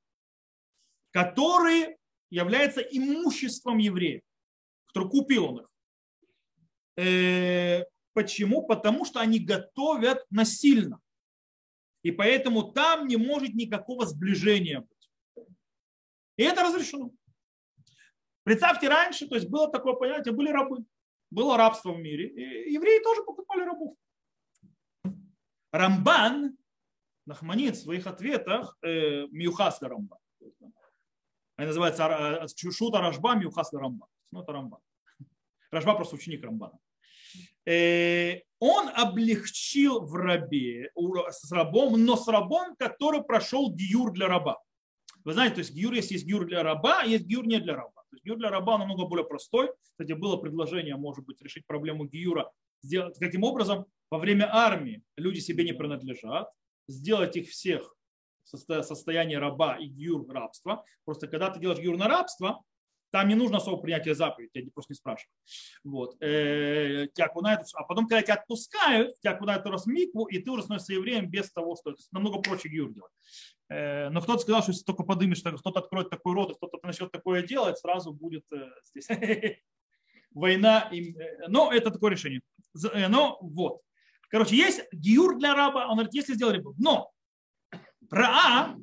[1.10, 1.96] которые
[2.28, 4.22] являются имуществом евреев,
[4.86, 5.70] который купил он их.
[6.96, 8.66] Э, почему?
[8.66, 11.00] Потому что они готовят насильно.
[12.02, 14.99] И поэтому там не может никакого сближения быть.
[16.40, 17.10] И это разрешено.
[18.44, 20.86] Представьте, раньше, то есть было такое понятие, были рабы.
[21.30, 22.28] Было рабство в мире.
[22.28, 23.94] И евреи тоже покупали рабов.
[25.70, 26.56] Рамбан,
[27.26, 30.18] Нахманит в своих ответах, э, Мюхас Рамбан.
[31.56, 32.04] Они называются
[32.42, 34.08] э, Шута Рашба, Мюхас Рамбан.
[34.32, 34.80] Ну, это Рамбан.
[35.70, 36.78] Рашба просто ученик Рамбана.
[37.66, 40.90] Э, он облегчил в рабе,
[41.28, 44.58] с рабом, но с рабом, который прошел гиюр для раба.
[45.24, 48.02] Вы знаете, то есть гиюр есть, есть гиюр для раба, есть гиюр не для раба.
[48.10, 49.70] То есть гиюр для раба намного более простой.
[49.82, 52.50] Кстати, было предложение, может быть, решить проблему гиюра.
[52.82, 53.86] Сделать, каким образом?
[54.10, 56.50] Во время армии люди себе не принадлежат,
[56.88, 57.94] сделать их всех
[58.44, 60.84] в состоянии раба и гиюр рабства.
[61.04, 62.62] Просто когда ты делаешь гиюр на рабство,
[63.10, 65.34] там не нужно особо принятия заповеди, тебя просто не спрашивают.
[65.84, 66.16] Вот.
[66.22, 70.62] Э, тебя окунают, а потом, когда тебя отпускают, тебя окунают в микву, и ты уже
[70.62, 73.12] становишься евреем без того, что это намного проще гиюр делать.
[73.70, 77.42] Э, но кто-то сказал, что если только подымешь, кто-то откроет такой рот, кто-то начнет такое
[77.42, 79.08] делать, сразу будет э, здесь
[80.32, 80.90] война.
[81.48, 82.40] Но это такое решение.
[83.08, 83.80] Но вот.
[84.28, 86.74] Короче, есть гиюр для раба, он говорит, если сделали бы.
[86.78, 87.10] Но
[88.10, 88.76] Раа,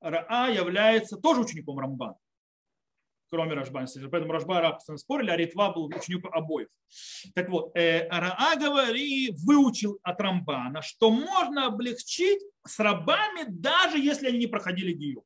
[0.00, 2.16] Раа является тоже учеником Рамбана
[3.32, 3.86] кроме Рашба.
[4.10, 6.68] Поэтому Рашба и Раб спорили, а Ритва был ученик обоих.
[7.34, 14.28] Так вот, э, Раа говори, выучил от Рамбана, что можно облегчить с рабами, даже если
[14.28, 15.24] они не проходили гию.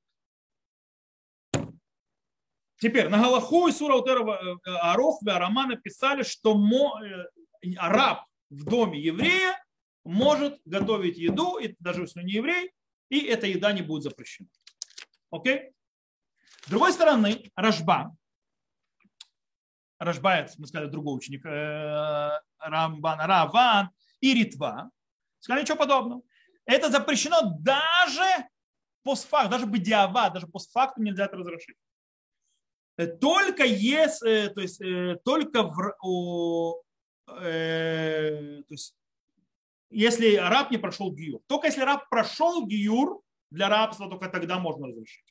[2.79, 6.55] Теперь на Галаху и Сура Утерова э, Арох и Арама написали, что
[7.03, 7.25] э,
[7.77, 9.59] раб в доме еврея
[10.05, 12.71] может готовить еду, и даже если не еврей,
[13.09, 14.49] и эта еда не будет запрещена.
[15.31, 15.73] Окей?
[16.67, 18.17] С другой стороны, Рожба,
[20.01, 24.91] Рожба, мы сказали, другой ученик, э, Рамбан, Раван и Ритва,
[25.39, 26.23] сказали ничего подобного.
[26.65, 28.49] Это запрещено даже
[29.05, 31.77] постфактум, даже бедиава, даже постфактум нельзя это разрешить.
[32.97, 34.83] Э, только если, э, то есть
[35.23, 36.83] только в, о,
[37.43, 38.97] э, то есть,
[39.91, 41.43] если раб не прошел гиюр.
[41.47, 45.26] Только если раб прошел гиюр для рабства, только тогда можно разрешить.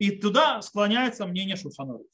[0.00, 2.06] И туда склоняется мнение Шульханарух.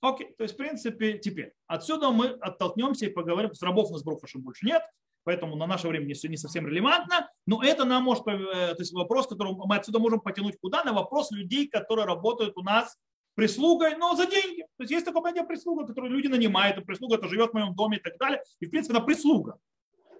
[0.00, 1.54] Окей, то есть, в принципе, теперь.
[1.66, 3.52] Отсюда мы оттолкнемся и поговорим.
[3.54, 4.82] С рабов у нас Брохашем больше нет,
[5.24, 7.28] поэтому на наше время все не совсем релевантно.
[7.46, 10.84] Но это нам может, э, то есть вопрос, который мы отсюда можем потянуть куда?
[10.84, 12.98] На вопрос людей, которые работают у нас
[13.34, 14.60] прислугой, но за деньги.
[14.76, 17.74] То есть есть такое понятие прислуга, которую люди нанимают, и прислуга это живет в моем
[17.74, 18.42] доме и так далее.
[18.60, 19.58] И в принципе она прислуга.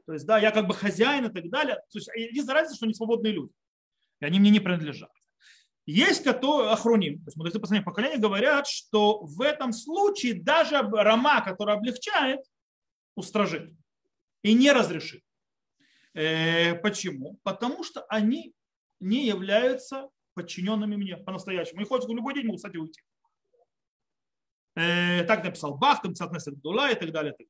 [0.07, 1.75] То есть да, я как бы хозяин и так далее.
[1.93, 3.53] То есть единственная разница, что они свободные люди.
[4.21, 5.11] И они мне не принадлежат.
[5.90, 11.40] Есть которые, охроним, то есть мудрецы последних поколений говорят, что в этом случае даже Рама,
[11.40, 12.40] который облегчает,
[13.14, 13.72] устражит
[14.42, 15.24] и не разрешит.
[16.12, 17.40] Э, почему?
[17.42, 18.53] Потому что они
[19.01, 21.81] не являются подчиненными мне по-настоящему.
[21.81, 23.01] И хоть в любой день могут, кстати, уйти.
[24.77, 26.12] Э, так написал Бах, там
[26.57, 27.33] Дула и так далее.
[27.33, 27.48] И так далее.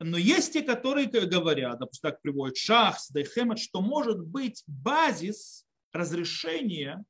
[0.00, 7.04] Но есть те, которые говорят, допустим, так приводят Шахс, Дайхемет, что может быть базис разрешение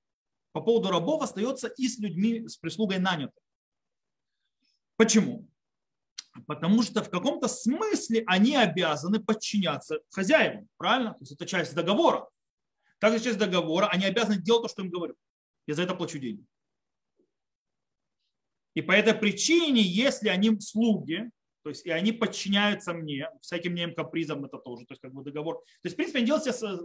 [0.53, 3.43] по поводу рабов остается и с людьми, с прислугой нанятых.
[4.97, 5.49] Почему?
[6.47, 11.13] Потому что в каком-то смысле они обязаны подчиняться хозяевам, правильно?
[11.13, 12.29] То есть это часть договора.
[12.99, 15.15] Также часть договора, они обязаны делать то, что им говорю.
[15.67, 16.45] Я за это плачу деньги.
[18.75, 21.31] И по этой причине, если они слуги,
[21.63, 25.23] то есть и они подчиняются мне, всяким моим капризам это тоже, то есть как бы
[25.23, 25.59] договор.
[25.59, 26.79] То есть, в принципе, они делают себя Э,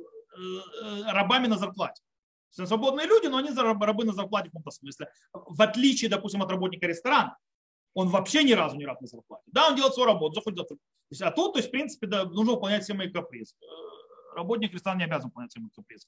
[1.05, 2.01] рабами на зарплате.
[2.49, 5.09] Свободные люди, но они рабы на зарплате в каком-то смысле.
[5.33, 7.37] В отличие, допустим, от работника ресторана.
[7.93, 9.43] Он вообще ни разу не раб на зарплате.
[9.47, 10.59] Да, он делает свою работу, заходит.
[11.21, 13.55] А тут, то есть, в принципе, да, нужно выполнять все мои капризы.
[13.61, 16.07] Э, работник ресторана не обязан выполнять все мои капризы.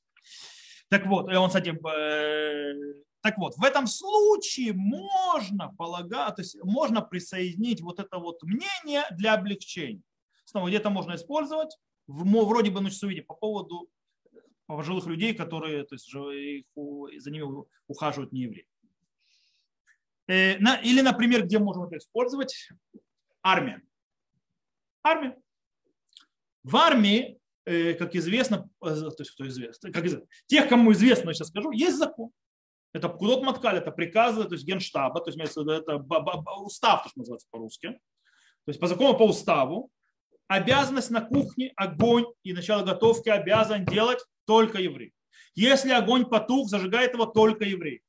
[0.90, 7.02] Так вот, он, кстати, э, так вот, в этом случае можно полагать, то есть можно
[7.02, 10.04] присоединить вот это вот мнение для облегчения.
[10.46, 11.76] Снова где-то можно использовать,
[12.08, 13.90] вроде бы на часу виде по поводу
[14.76, 16.66] пожилых людей, которые то есть, их,
[17.22, 18.68] за ними ухаживают не евреи.
[20.28, 22.70] Э, или, например, где можем это использовать?
[23.42, 23.82] Армия.
[25.04, 25.36] Армия.
[26.64, 31.34] В армии, э, как известно, э, то есть, кто известно, как известно, тех, кому известно,
[31.34, 32.30] сейчас скажу, есть закон.
[32.94, 35.98] Это Пкудот Маткаль, это приказы, то есть генштаба, то есть это
[36.60, 37.92] устав, то, что называется по-русски.
[38.66, 39.90] То есть по закону, по уставу,
[40.48, 44.20] обязанность на кухне, огонь и начало готовки обязан делать
[44.50, 45.14] только еврей.
[45.54, 48.02] Если огонь потух, зажигает его только еврей.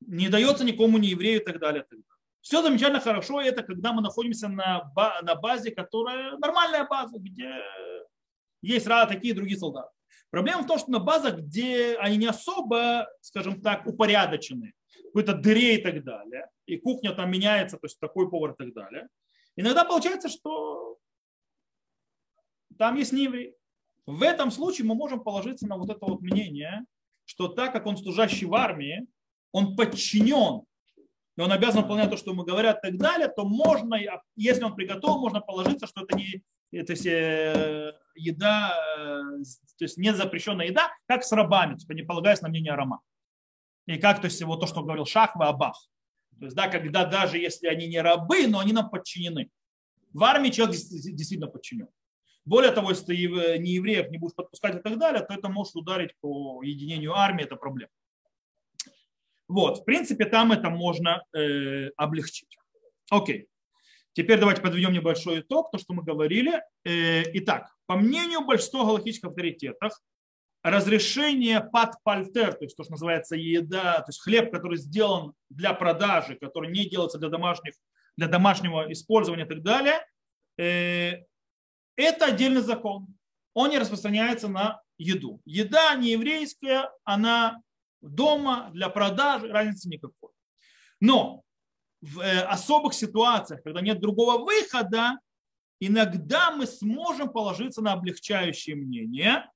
[0.00, 1.82] Не дается никому не еврею и так далее.
[1.82, 2.04] Так далее.
[2.40, 4.92] Все замечательно хорошо, это когда мы находимся на,
[5.22, 7.62] на базе, которая нормальная база, где
[8.62, 9.90] есть рада такие другие солдаты.
[10.30, 14.72] Проблема в том, что на базах, где они не особо, скажем так, упорядочены,
[15.04, 18.74] какой-то дыре и так далее, и кухня там меняется, то есть такой повар и так
[18.74, 19.08] далее,
[19.54, 20.98] иногда получается, что
[22.76, 23.56] там есть не
[24.06, 26.84] В этом случае мы можем положиться на вот это вот мнение,
[27.24, 29.06] что так как он служащий в армии,
[29.52, 30.62] он подчинен,
[31.36, 33.98] и он обязан выполнять то, что ему говорят и так далее, то можно,
[34.36, 36.42] если он приготовил, можно положиться, что это не
[36.72, 39.42] это все еда, э,
[39.78, 43.00] то есть не запрещенная еда, как с рабами, типа не полагаясь на мнение Рома.
[43.86, 45.76] И как, то есть, вот то, что говорил Шахва Абах.
[46.38, 49.48] То есть, да, когда даже если они не рабы, но они нам подчинены.
[50.12, 51.88] В армии человек действительно подчинен.
[52.46, 55.74] Более того, если ты не евреев не будешь подпускать и так далее, то это может
[55.74, 57.90] ударить по единению армии, это проблема.
[59.48, 62.56] Вот, в принципе, там это можно э, облегчить.
[63.10, 63.48] Окей.
[64.12, 66.62] Теперь давайте подведем небольшой итог, то, что мы говорили.
[66.84, 69.92] Э, итак, по мнению большинства галактических авторитетов,
[70.62, 75.74] разрешение под пальтер, то есть то, что называется еда, то есть хлеб, который сделан для
[75.74, 77.74] продажи, который не делается для, домашних,
[78.16, 80.00] для домашнего использования и так далее,
[80.58, 81.24] э,
[81.96, 83.06] это отдельный закон.
[83.54, 85.40] Он не распространяется на еду.
[85.44, 87.60] Еда не еврейская, она
[88.00, 90.30] дома для продажи, разницы никакой.
[91.00, 91.42] Но
[92.00, 95.18] в э, особых ситуациях, когда нет другого выхода,
[95.80, 99.50] иногда мы сможем положиться на облегчающее мнение.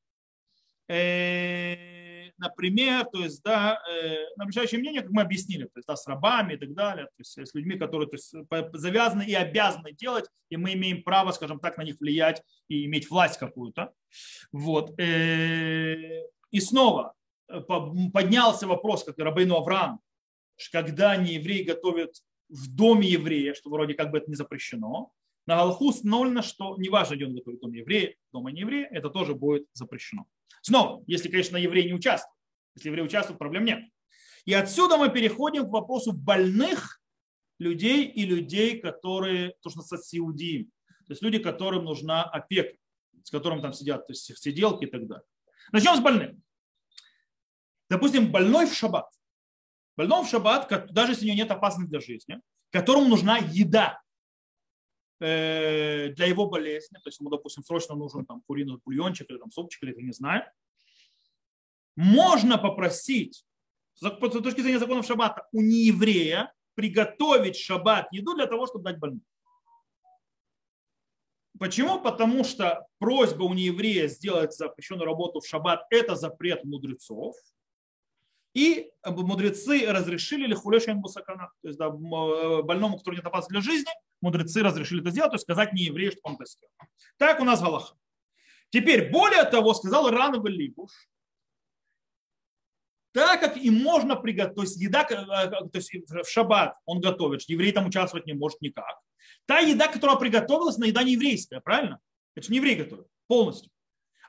[2.41, 5.97] Э, например, то есть, да, э, на облегчающее мнение, как мы объяснили, то есть, да,
[5.97, 8.35] с рабами и так далее, то есть, с людьми, которые то есть,
[8.73, 13.11] завязаны и обязаны делать, и мы имеем право, скажем так, на них влиять и иметь
[13.11, 13.93] власть какую-то.
[14.53, 14.95] Вот.
[14.99, 17.15] И снова
[17.47, 20.01] поднялся вопрос, как Рабейну Авраам,
[20.73, 22.15] когда не евреи готовят
[22.49, 25.13] в доме еврея, что вроде как бы это не запрещено,
[25.47, 29.11] на Галаху установлено, что неважно, где он готовит в доме еврея, дома не еврея, это
[29.11, 30.27] тоже будет запрещено.
[30.61, 32.35] Снова, если, конечно, еврей не участвует.
[32.77, 33.81] Если еврей участвует, проблем нет.
[34.45, 37.01] И отсюда мы переходим к вопросу больных
[37.59, 40.71] людей и людей, которые, то, что называется, сиудиим.
[41.07, 42.77] То есть люди, которым нужна опека,
[43.23, 45.25] с которым там сидят, то есть сиделки и так далее.
[45.73, 46.37] Начнем с больных.
[47.89, 49.11] Допустим, больной в шаббат.
[49.97, 52.41] Больному в шаббат, даже если у него нет опасности для жизни,
[52.71, 54.01] которому нужна еда
[55.21, 59.83] для его болезни, то есть ему, допустим, срочно нужен там куриный бульончик или там супчик,
[59.83, 60.45] или я не знаю,
[61.95, 63.45] можно попросить,
[63.95, 69.23] с точки зрения законов шаббата, у нееврея приготовить шаббат еду для того, чтобы дать больному.
[71.59, 72.01] Почему?
[72.01, 77.37] Потому что просьба у нееврея сделать запрещенную работу в шаббат– это запрет мудрецов–
[78.55, 81.51] и мудрецы разрешили лихулешен бусакана.
[81.63, 83.91] То есть да, э, больному, который нет опасности для жизни,
[84.21, 86.89] мудрецы разрешили это сделать, то есть сказать не еврею, что он это.
[87.17, 87.95] Так у нас Галаха.
[88.71, 90.91] Теперь, более того, сказал Ран Либуш,
[93.13, 97.43] так как и можно приготовить, то есть еда, э, то есть в шаббат он готовит,
[97.43, 99.01] еврей там участвовать не может никак.
[99.47, 102.01] Та еда, которая приготовилась, на еда не еврейская, правильно?
[102.35, 103.71] Это же не еврей готовит полностью.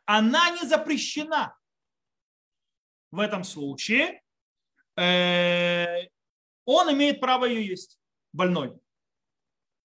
[0.05, 1.55] Она не запрещена
[3.11, 4.21] в этом случае
[4.97, 6.07] э,
[6.65, 7.99] он имеет право ее есть,
[8.33, 8.73] больной.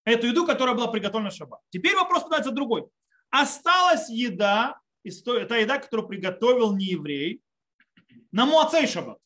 [0.04, 1.60] Эту еду, которая была приготовлена в шаббат.
[1.70, 2.86] Теперь вопрос становится другой.
[3.30, 7.42] Осталась еда, та еда, которую приготовил не еврей,
[8.30, 9.18] на Муацей шаббат.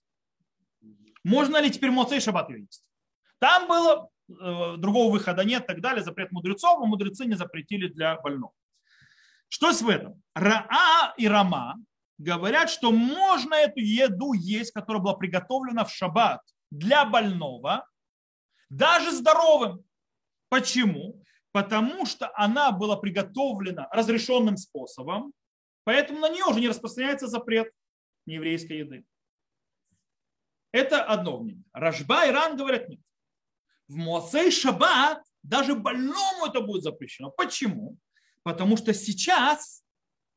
[1.22, 2.84] Можно ли теперь Муацей шаббат ее есть?
[3.38, 8.16] Там было э, другого выхода нет, так далее, запрет мудрецов, а мудрецы не запретили для
[8.16, 8.52] больного.
[9.48, 10.22] Что с в этом?
[10.34, 11.76] Раа и Рама
[12.20, 17.88] говорят, что можно эту еду есть, которая была приготовлена в шаббат для больного,
[18.68, 19.84] даже здоровым.
[20.50, 21.24] Почему?
[21.52, 25.32] Потому что она была приготовлена разрешенным способом,
[25.84, 27.72] поэтому на нее уже не распространяется запрет
[28.26, 29.04] нееврейской еды.
[30.72, 31.64] Это одно мнение.
[31.72, 33.00] Рожба и Ран говорят нет.
[33.88, 37.30] В Моцей Шаббат даже больному это будет запрещено.
[37.30, 37.96] Почему?
[38.42, 39.82] Потому что сейчас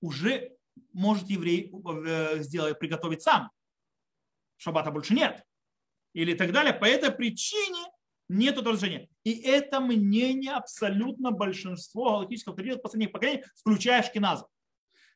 [0.01, 0.55] уже
[0.91, 1.71] может еврей
[2.05, 3.51] э, сделать, приготовить сам.
[4.57, 5.43] Шаббата больше нет.
[6.13, 6.73] Или так далее.
[6.73, 7.85] По этой причине
[8.29, 9.09] нет разрешения.
[9.23, 14.47] И это мнение абсолютно большинство галактических авторитетов последних поколений, включая Шкиназов.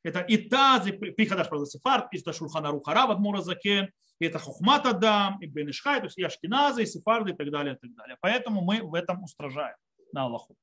[0.04, 4.86] Это и тазы, приходаш правда сефард, это шурхана рухара в Адмура Закен, и это хухмат
[4.86, 8.18] Адам, и Бенишхай, то есть и ашкеназы, и сефарды, и так далее, и так далее.
[8.22, 9.76] Поэтому мы в этом устражаем
[10.14, 10.56] на Аллаху.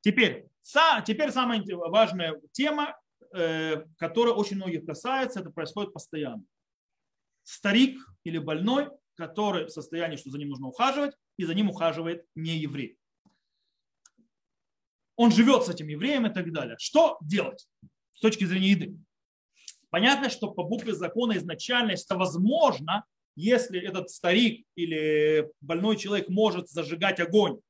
[0.00, 0.48] Теперь,
[1.06, 2.96] теперь самая важная тема,
[3.34, 6.44] э, которая очень многих касается, это происходит постоянно.
[7.42, 12.24] Старик или больной, который в состоянии, что за ним нужно ухаживать, и за ним ухаживает
[12.34, 12.98] не еврей.
[15.16, 16.76] Он живет с этим евреем и так далее.
[16.78, 17.68] Что делать
[18.14, 18.96] с точки зрения еды?
[19.90, 23.04] Понятно, что по букве закона изначально это возможно,
[23.34, 27.60] если этот старик или больной человек может зажигать огонь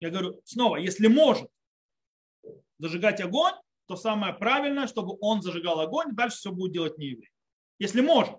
[0.00, 1.50] я говорю, снова, если может
[2.78, 3.54] зажигать огонь,
[3.90, 7.32] то самое правильное, чтобы он зажигал огонь, дальше все будет делать не еврей.
[7.80, 8.36] Если может.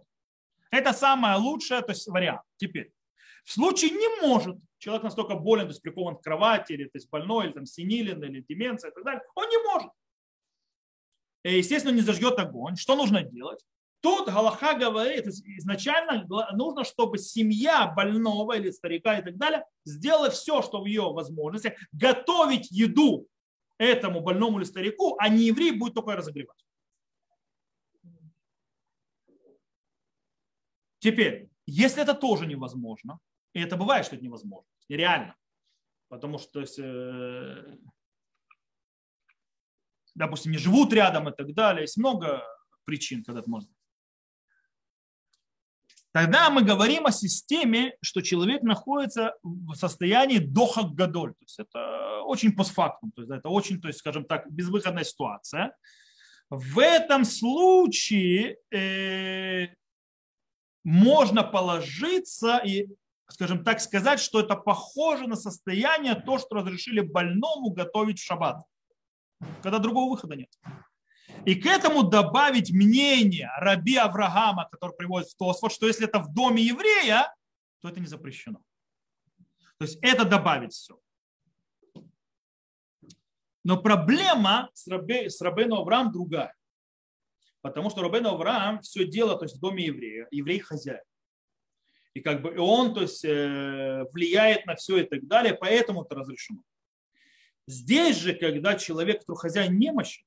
[0.72, 2.44] Это самое лучшее то есть вариант.
[2.56, 2.94] Теперь,
[3.44, 7.10] в случае не может, человек настолько болен, то есть прикован к кровати, или то есть
[7.10, 9.92] больной, или там синилин, или деменция и так далее, он не может.
[11.44, 12.78] И, естественно, не зажгет огонь.
[12.78, 13.60] Что нужно делать?
[14.00, 20.62] Тут Галаха говорит, изначально нужно, чтобы семья больного или старика и так далее сделала все,
[20.62, 23.28] что в ее возможности, готовить еду
[23.82, 26.66] этому больному или старику, а не еврей будет только разогревать.
[31.00, 33.20] Теперь, если это тоже невозможно,
[33.54, 35.36] и это бывает, что это невозможно, нереально,
[36.10, 37.78] потому что, то есть, э,
[40.14, 42.44] допустим, не живут рядом и так далее, есть много
[42.86, 43.70] причин, когда это можно
[46.14, 51.32] Тогда мы говорим о системе, что человек находится в состоянии дохак гадоль.
[51.34, 55.74] То есть это очень постфактум, то есть это очень, то есть, скажем так, безвыходная ситуация.
[56.50, 59.68] В этом случае э,
[60.84, 62.88] можно положиться и,
[63.30, 68.62] скажем так, сказать, что это похоже на состояние то, что разрешили больному готовить в шаббат,
[69.64, 70.50] когда другого выхода нет.
[71.46, 76.34] И к этому добавить мнение раби Авраама, который приводит в Тосфот, что если это в
[76.34, 77.34] доме еврея,
[77.82, 78.62] то это не запрещено.
[79.78, 81.00] То есть это добавить все.
[83.64, 86.54] Но проблема с, Рабе, с Рабену Авраам другая.
[87.62, 91.04] Потому что Рабену Авраам все дело то есть в доме еврея, еврей хозяин.
[92.14, 96.16] И как бы он то есть, э, влияет на все и так далее, поэтому это
[96.16, 96.62] разрешено.
[97.68, 100.26] Здесь же, когда человек, который хозяин немощен,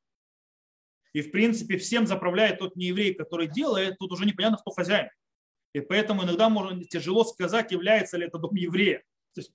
[1.14, 5.08] и, в принципе, всем заправляет тот нееврей, который делает, тут уже непонятно, кто хозяин.
[5.72, 9.02] И поэтому иногда можно тяжело сказать, является ли это дом еврея.
[9.34, 9.52] То есть,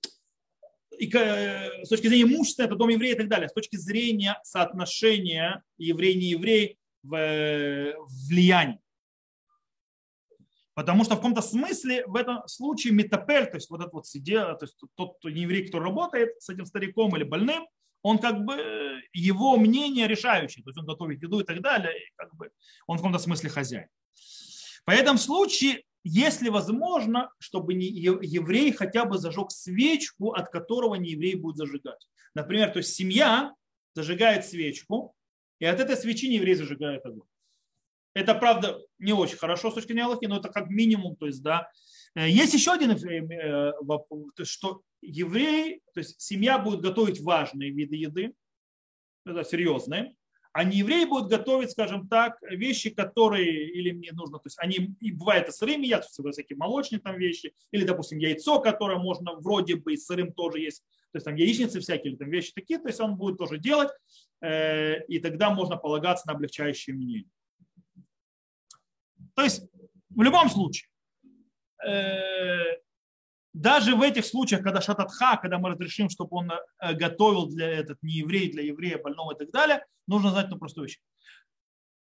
[0.98, 3.48] и с точки зрения имущества это дом еврея и так далее.
[3.48, 7.94] С точки зрения соотношения еврей-не еврей в
[8.28, 8.80] влиянии.
[10.74, 14.56] Потому что в каком-то смысле в этом случае метапель, то есть вот этот вот сидел,
[14.56, 17.66] то есть тот еврей, кто работает с этим стариком или больным,
[18.02, 22.12] он как бы, его мнение решающее, то есть он готовит еду и так далее, и
[22.16, 22.50] как бы
[22.86, 23.88] он в каком-то смысле хозяин.
[24.84, 31.10] По этом случае, если возможно, чтобы не еврей хотя бы зажег свечку, от которого не
[31.10, 32.08] еврей будет зажигать.
[32.34, 33.54] Например, то есть семья
[33.94, 35.14] зажигает свечку,
[35.58, 37.28] и от этой свечи не еврей зажигает огонь.
[38.14, 41.42] Это, правда, не очень хорошо с точки зрения Аллахи, но это как минимум, то есть,
[41.42, 41.70] да.
[42.16, 48.34] Есть еще один э, вопрос, что еврей, то есть семья будет готовить важные виды еды,
[49.24, 50.16] это серьезные,
[50.52, 54.96] а не еврей будет готовить, скажем так, вещи, которые или мне нужно, то есть они
[55.00, 59.76] и бывает и сырыми яйца, всякие молочные там вещи, или, допустим, яйцо, которое можно вроде
[59.76, 60.82] бы и сырым тоже есть,
[61.12, 63.90] то есть там яичницы всякие, или там вещи такие, то есть он будет тоже делать,
[64.40, 67.30] э, и тогда можно полагаться на облегчающее мнение.
[69.34, 69.62] То есть
[70.10, 70.88] в любом случае,
[71.86, 72.80] э,
[73.52, 78.02] даже в этих случаях, когда шататха, когда мы разрешим, чтобы он э, готовил для этот
[78.02, 81.00] не еврей, для еврея, больного и так далее, нужно знать одну простую вещь.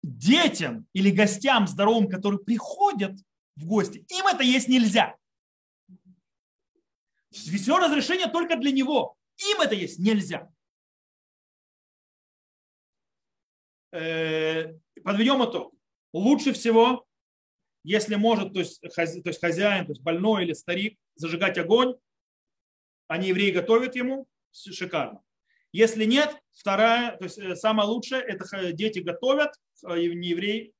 [0.02, 3.12] Детям или гостям здоровым, которые приходят
[3.56, 5.16] в гости, им это есть нельзя.
[7.30, 9.16] Все разрешение только для него.
[9.50, 10.48] Им это есть нельзя.
[13.92, 15.74] Э, подведем итог.
[16.12, 17.06] Лучше всего
[17.84, 21.94] если может, то есть, хозяин, то есть хозяин, то есть больной или старик, зажигать огонь,
[23.10, 25.20] не евреи готовят ему, шикарно.
[25.72, 29.52] Если нет, вторая, то есть э, самое лучшее, это дети готовят,
[29.84, 30.72] а не еврей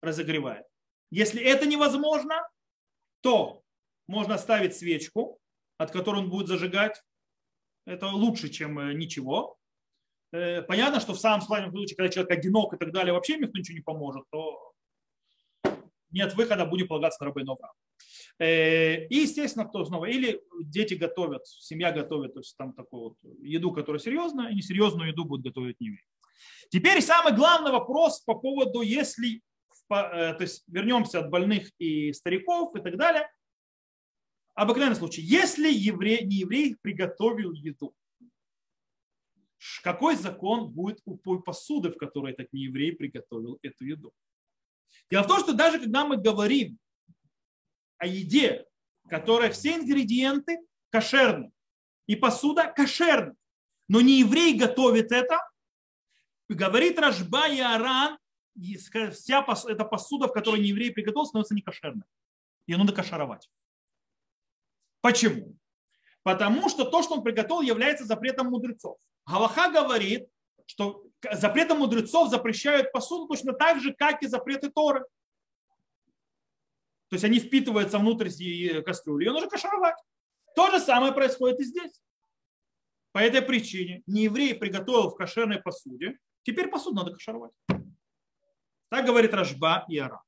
[0.00, 0.64] разогревает.
[1.10, 2.46] Если это невозможно,
[3.22, 3.62] то
[4.06, 5.38] можно ставить свечку,
[5.78, 7.02] от которой он будет зажигать.
[7.86, 9.56] Это лучше, чем э, ничего.
[10.32, 13.76] Э, понятно, что в самом случае, когда человек одинок и так далее, вообще никто ничего
[13.76, 14.71] не поможет, то
[16.12, 17.74] нет выхода, будем полагаться на Рабейну Авраам.
[18.38, 23.16] Э, и, естественно, кто снова, или дети готовят, семья готовит, то есть там такую вот
[23.40, 26.04] еду, которая серьезная, и несерьезную еду будут готовить не евреи.
[26.70, 29.42] Теперь самый главный вопрос по поводу, если,
[29.88, 33.30] то есть вернемся от больных и стариков и так далее.
[34.54, 35.22] Обыкновенный случай.
[35.22, 37.94] Если еврей, не еврей приготовил еду,
[39.82, 44.12] какой закон будет у посуды, в которой этот нееврей приготовил эту еду?
[45.10, 46.78] Дело в том, что даже когда мы говорим
[47.98, 48.66] о еде,
[49.08, 50.58] которая все ингредиенты
[50.90, 51.52] кошерны,
[52.06, 53.34] и посуда кошерна,
[53.88, 55.38] но не еврей готовит это,
[56.48, 58.18] говорит Рожба и Аран,
[59.12, 62.04] вся эта посуда, в которой не еврей приготовил, становится не кошерной.
[62.66, 63.50] Ее надо кошеровать.
[65.00, 65.56] Почему?
[66.22, 68.98] Потому что то, что он приготовил, является запретом мудрецов.
[69.26, 70.28] Галаха говорит,
[70.66, 75.00] что запретом мудрецов запрещают посуду точно так же, как и запреты Торы.
[77.08, 78.30] То есть они впитываются внутрь
[78.82, 79.96] кастрюли, ее нужно кашировать.
[80.54, 82.00] То же самое происходит и здесь.
[83.12, 87.52] По этой причине не еврей приготовил в кошерной посуде, теперь посуду надо кашировать.
[88.88, 90.22] Так говорит Рожба и Ара.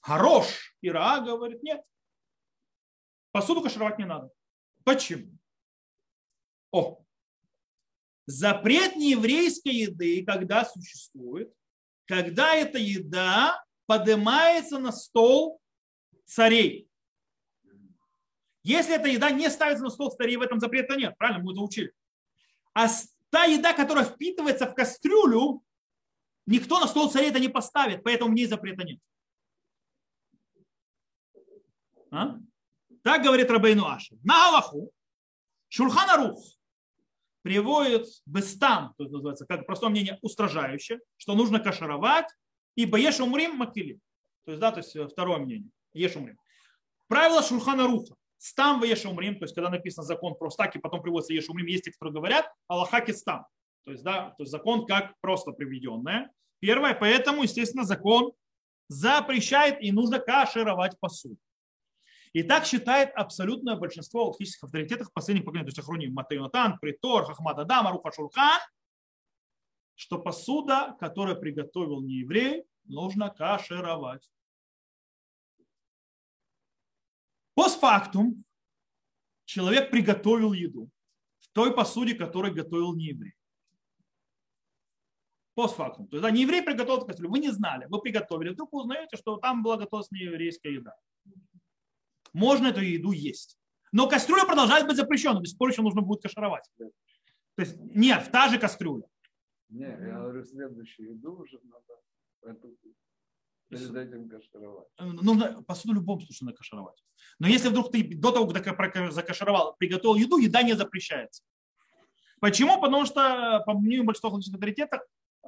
[0.00, 1.82] Хорош и Ра говорит, нет.
[3.32, 4.30] Посуду кашировать не надо.
[4.84, 5.36] Почему?
[6.70, 7.04] О,
[8.26, 11.52] запрет нееврейской еды, когда существует,
[12.06, 15.60] когда эта еда поднимается на стол
[16.24, 16.88] царей.
[18.62, 21.16] Если эта еда не ставится на стол царей, в этом запрета нет.
[21.16, 21.92] Правильно, мы это учили.
[22.74, 22.88] А
[23.30, 25.62] та еда, которая впитывается в кастрюлю,
[26.46, 29.00] никто на стол царей это не поставит, поэтому в ней запрета нет.
[32.10, 32.38] А?
[33.02, 34.16] Так говорит Рабейну Аши.
[34.24, 34.90] На Галаху
[35.68, 36.55] Шурхана Рух
[37.46, 42.26] приводит бестам, то есть называется, как простое мнение, устражающее, что нужно кашаровать,
[42.74, 44.00] и ешь умрим макили.
[44.46, 45.70] То есть, да, то есть э, второе мнение.
[45.94, 46.36] Ешь умрим.
[47.06, 48.16] Правило Шурхана Руха.
[48.36, 51.92] Стам в Ешумрим, то есть когда написано закон про стаки, потом приводится Ешумрим, есть те,
[51.92, 53.46] которые говорят, Аллахаки стам.
[53.84, 56.32] То есть, да, то есть закон как просто приведенное.
[56.58, 58.32] Первое, поэтому, естественно, закон
[58.88, 61.38] запрещает и нужно кашировать посуду.
[62.36, 67.58] И так считает абсолютное большинство алхимических авторитетов последних поколений, то есть Ахруним, Матайонатан, Притор, Хахмад
[67.58, 68.60] Адам, Аруха Шурхан,
[69.94, 74.30] что посуда, которую приготовил не еврей, нужно кашировать.
[77.54, 78.44] Постфактум
[79.46, 80.90] человек приготовил еду
[81.38, 83.32] в той посуде, которую готовил не еврей.
[85.54, 86.06] Постфактум.
[86.08, 89.38] То есть да, не еврей приготовил кастрюлю, вы не знали, вы приготовили, вдруг узнаете, что
[89.38, 90.94] там была готовилась не еврейская еда.
[92.36, 93.58] Можно эту еду есть.
[93.92, 96.64] Но кастрюля продолжает быть сих пор еще нужно будет кашировать.
[96.76, 99.04] То есть нет, та же кастрюля.
[99.70, 102.60] Нет, я говорю, следующую еду уже надо
[103.68, 104.86] Перед этим кашировать.
[104.98, 107.02] Э, нужно посуду в любом случае надо кашировать.
[107.38, 111.42] Но если вдруг ты до того, как закашировал, приготовил еду, еда не запрещается.
[112.40, 112.78] Почему?
[112.80, 115.00] Потому что, по мнению большинства художественных авторитетов,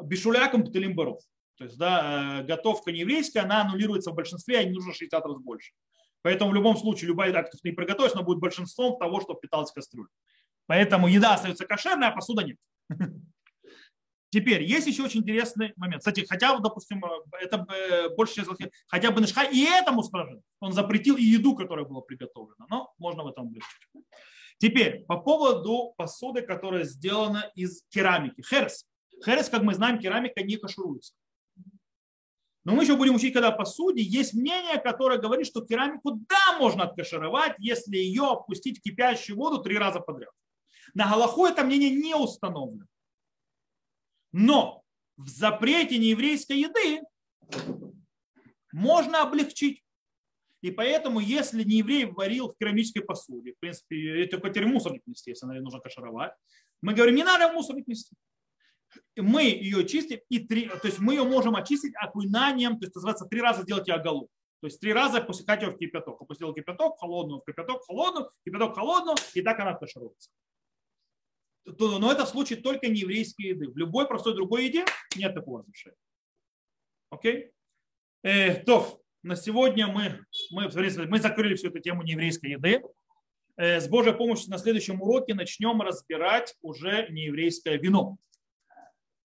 [0.03, 1.21] бешуляком птелим боров.
[1.59, 5.23] То есть, да, э, готовка не еврейская, она аннулируется в большинстве, а не нужно 60
[5.23, 5.73] раз больше.
[6.29, 9.33] Поэтому в любом случае любая еда, которую ты не приготовишь, она будет большинством того, что
[9.33, 10.11] впиталась в кастрюлю.
[10.67, 12.59] Поэтому еда остается кошерной, а посуда нет.
[14.31, 16.01] Теперь, есть еще очень интересный момент.
[16.01, 17.09] Кстати, хотя, допустим, э,
[17.41, 18.49] это э, больше сейчас,
[18.89, 20.43] хотя бы Нишхай и этому стражи.
[20.61, 22.67] Он запретил и еду, которая была приготовлена.
[22.69, 23.81] Но можно в этом облегчить.
[24.59, 28.43] Теперь, по поводу посуды, которая сделана из керамики.
[28.43, 28.87] Херес.
[29.25, 31.15] Херес, как мы знаем, керамика не кашируется.
[32.69, 36.85] Но мы еще будем учить, когда посуде есть мнение, которое говорит, что керамику да, можно
[36.85, 40.29] откашировать, если ее опустить в кипящую воду три раза подряд.
[40.93, 42.85] На Галаху это мнение не установлено.
[44.33, 44.83] Но
[45.17, 47.01] в запрете нееврейской еды
[48.71, 49.83] можно облегчить.
[50.61, 55.31] И поэтому, если не еврей варил в керамической посуде, в принципе, это теперь мусорник нести,
[55.31, 56.33] если нужно кашировать,
[56.83, 58.15] мы говорим, не надо мусорник нести.
[59.17, 63.27] Мы ее чистим, и три, то есть мы ее можем очистить окунанием, то есть называется
[63.27, 64.29] три раза сделать оголу.
[64.61, 66.21] То есть три раза опускать ее в кипяток.
[66.21, 70.31] Опустил кипяток, холодную, в кипяток, холодную, кипяток, холодную, и так она кашируется
[71.77, 73.69] но это в только не еврейской еды.
[73.69, 74.85] В любой простой другой еде
[75.17, 75.97] нет такого разрешения.
[77.11, 77.51] Окей?
[78.23, 80.69] Э, то, на сегодня мы, мы,
[81.09, 82.83] мы закрыли всю эту тему нееврейской еды.
[83.57, 88.17] Э, с Божьей помощью на следующем уроке начнем разбирать уже нееврейское вино.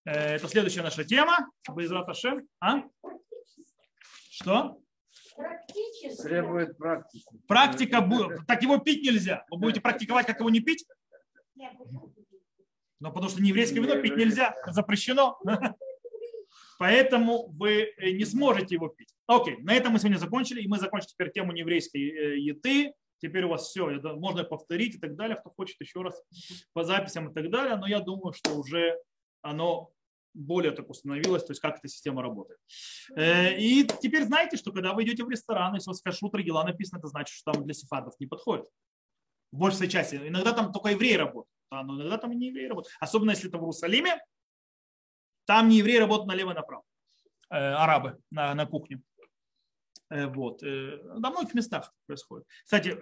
[0.05, 1.49] Э, это следующая наша тема.
[1.67, 2.47] Байзрат Ашем.
[2.59, 2.83] А?
[4.29, 4.79] Что?
[6.21, 7.25] Требует практики.
[7.47, 8.09] Практика,
[8.47, 9.45] так его пить нельзя.
[9.49, 10.85] Вы будете практиковать, как его не пить?
[12.99, 15.39] Но потому что нееврейское вино пить нельзя, запрещено.
[16.79, 19.13] Поэтому вы э, не сможете его пить.
[19.27, 20.61] Окей, на этом мы сегодня закончили.
[20.61, 22.93] И мы закончили теперь тему нееврейской э, еды.
[23.19, 26.21] Теперь у вас все, это можно повторить и так далее, кто хочет еще раз
[26.73, 27.77] по записям и так далее.
[27.77, 28.97] Но я думаю, что уже
[29.41, 29.92] оно
[30.33, 32.59] более так установилось, то есть как эта система работает.
[33.15, 36.63] Э, и теперь знаете, что когда вы идете в ресторан, если у вас кашрут регила
[36.63, 38.65] написано, это значит, что там для сефардов не подходит.
[39.51, 40.15] В большей части.
[40.15, 42.95] Иногда там только евреи работают, а, но иногда там и не евреи работают.
[42.99, 44.19] Особенно если это в Иерусалиме,
[45.45, 46.83] там не евреи работают налево и направо.
[47.49, 49.01] Э, арабы на, на кухне.
[50.13, 50.61] Э, вот.
[50.61, 52.45] На многих местах происходит.
[52.63, 52.95] Кстати,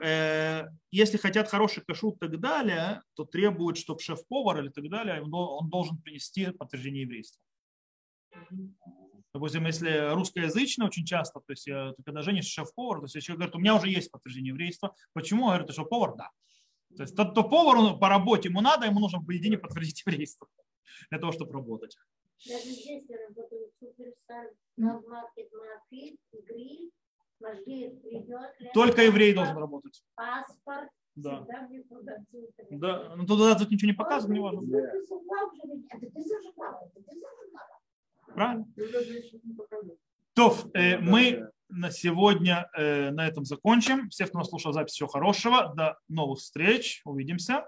[0.92, 5.70] если хотят хороший кашрут и так далее, то требуют, чтобы шеф-повар или так далее, он
[5.70, 7.42] должен принести подтверждение еврейства.
[9.34, 13.56] Допустим, если русскоязычный очень часто, то есть ты когда женишь шеф-повар, то есть человек говорит,
[13.56, 14.96] у меня уже есть подтверждение еврейства.
[15.14, 15.48] Почему?
[15.48, 16.30] Говорит, что повар, да.
[16.96, 20.48] То есть тот, то повар по работе ему надо, ему нужно в поедине подтвердить еврейство
[21.10, 21.98] для того, чтобы работать.
[22.48, 24.52] Даже здесь я работаю суперстар,
[26.48, 26.92] гриль.
[28.74, 30.04] Только еврей должен работать.
[30.16, 30.90] Паспорт.
[31.16, 31.46] Да.
[32.70, 34.62] Да, ну туда тут ничего не показывают, не важно.
[38.34, 38.66] Правильно?
[40.34, 44.10] То, э, мы на сегодня э, на этом закончим.
[44.10, 45.74] Всех, кто нас слушал запись, всего хорошего.
[45.76, 47.02] До новых встреч.
[47.04, 47.60] Увидимся.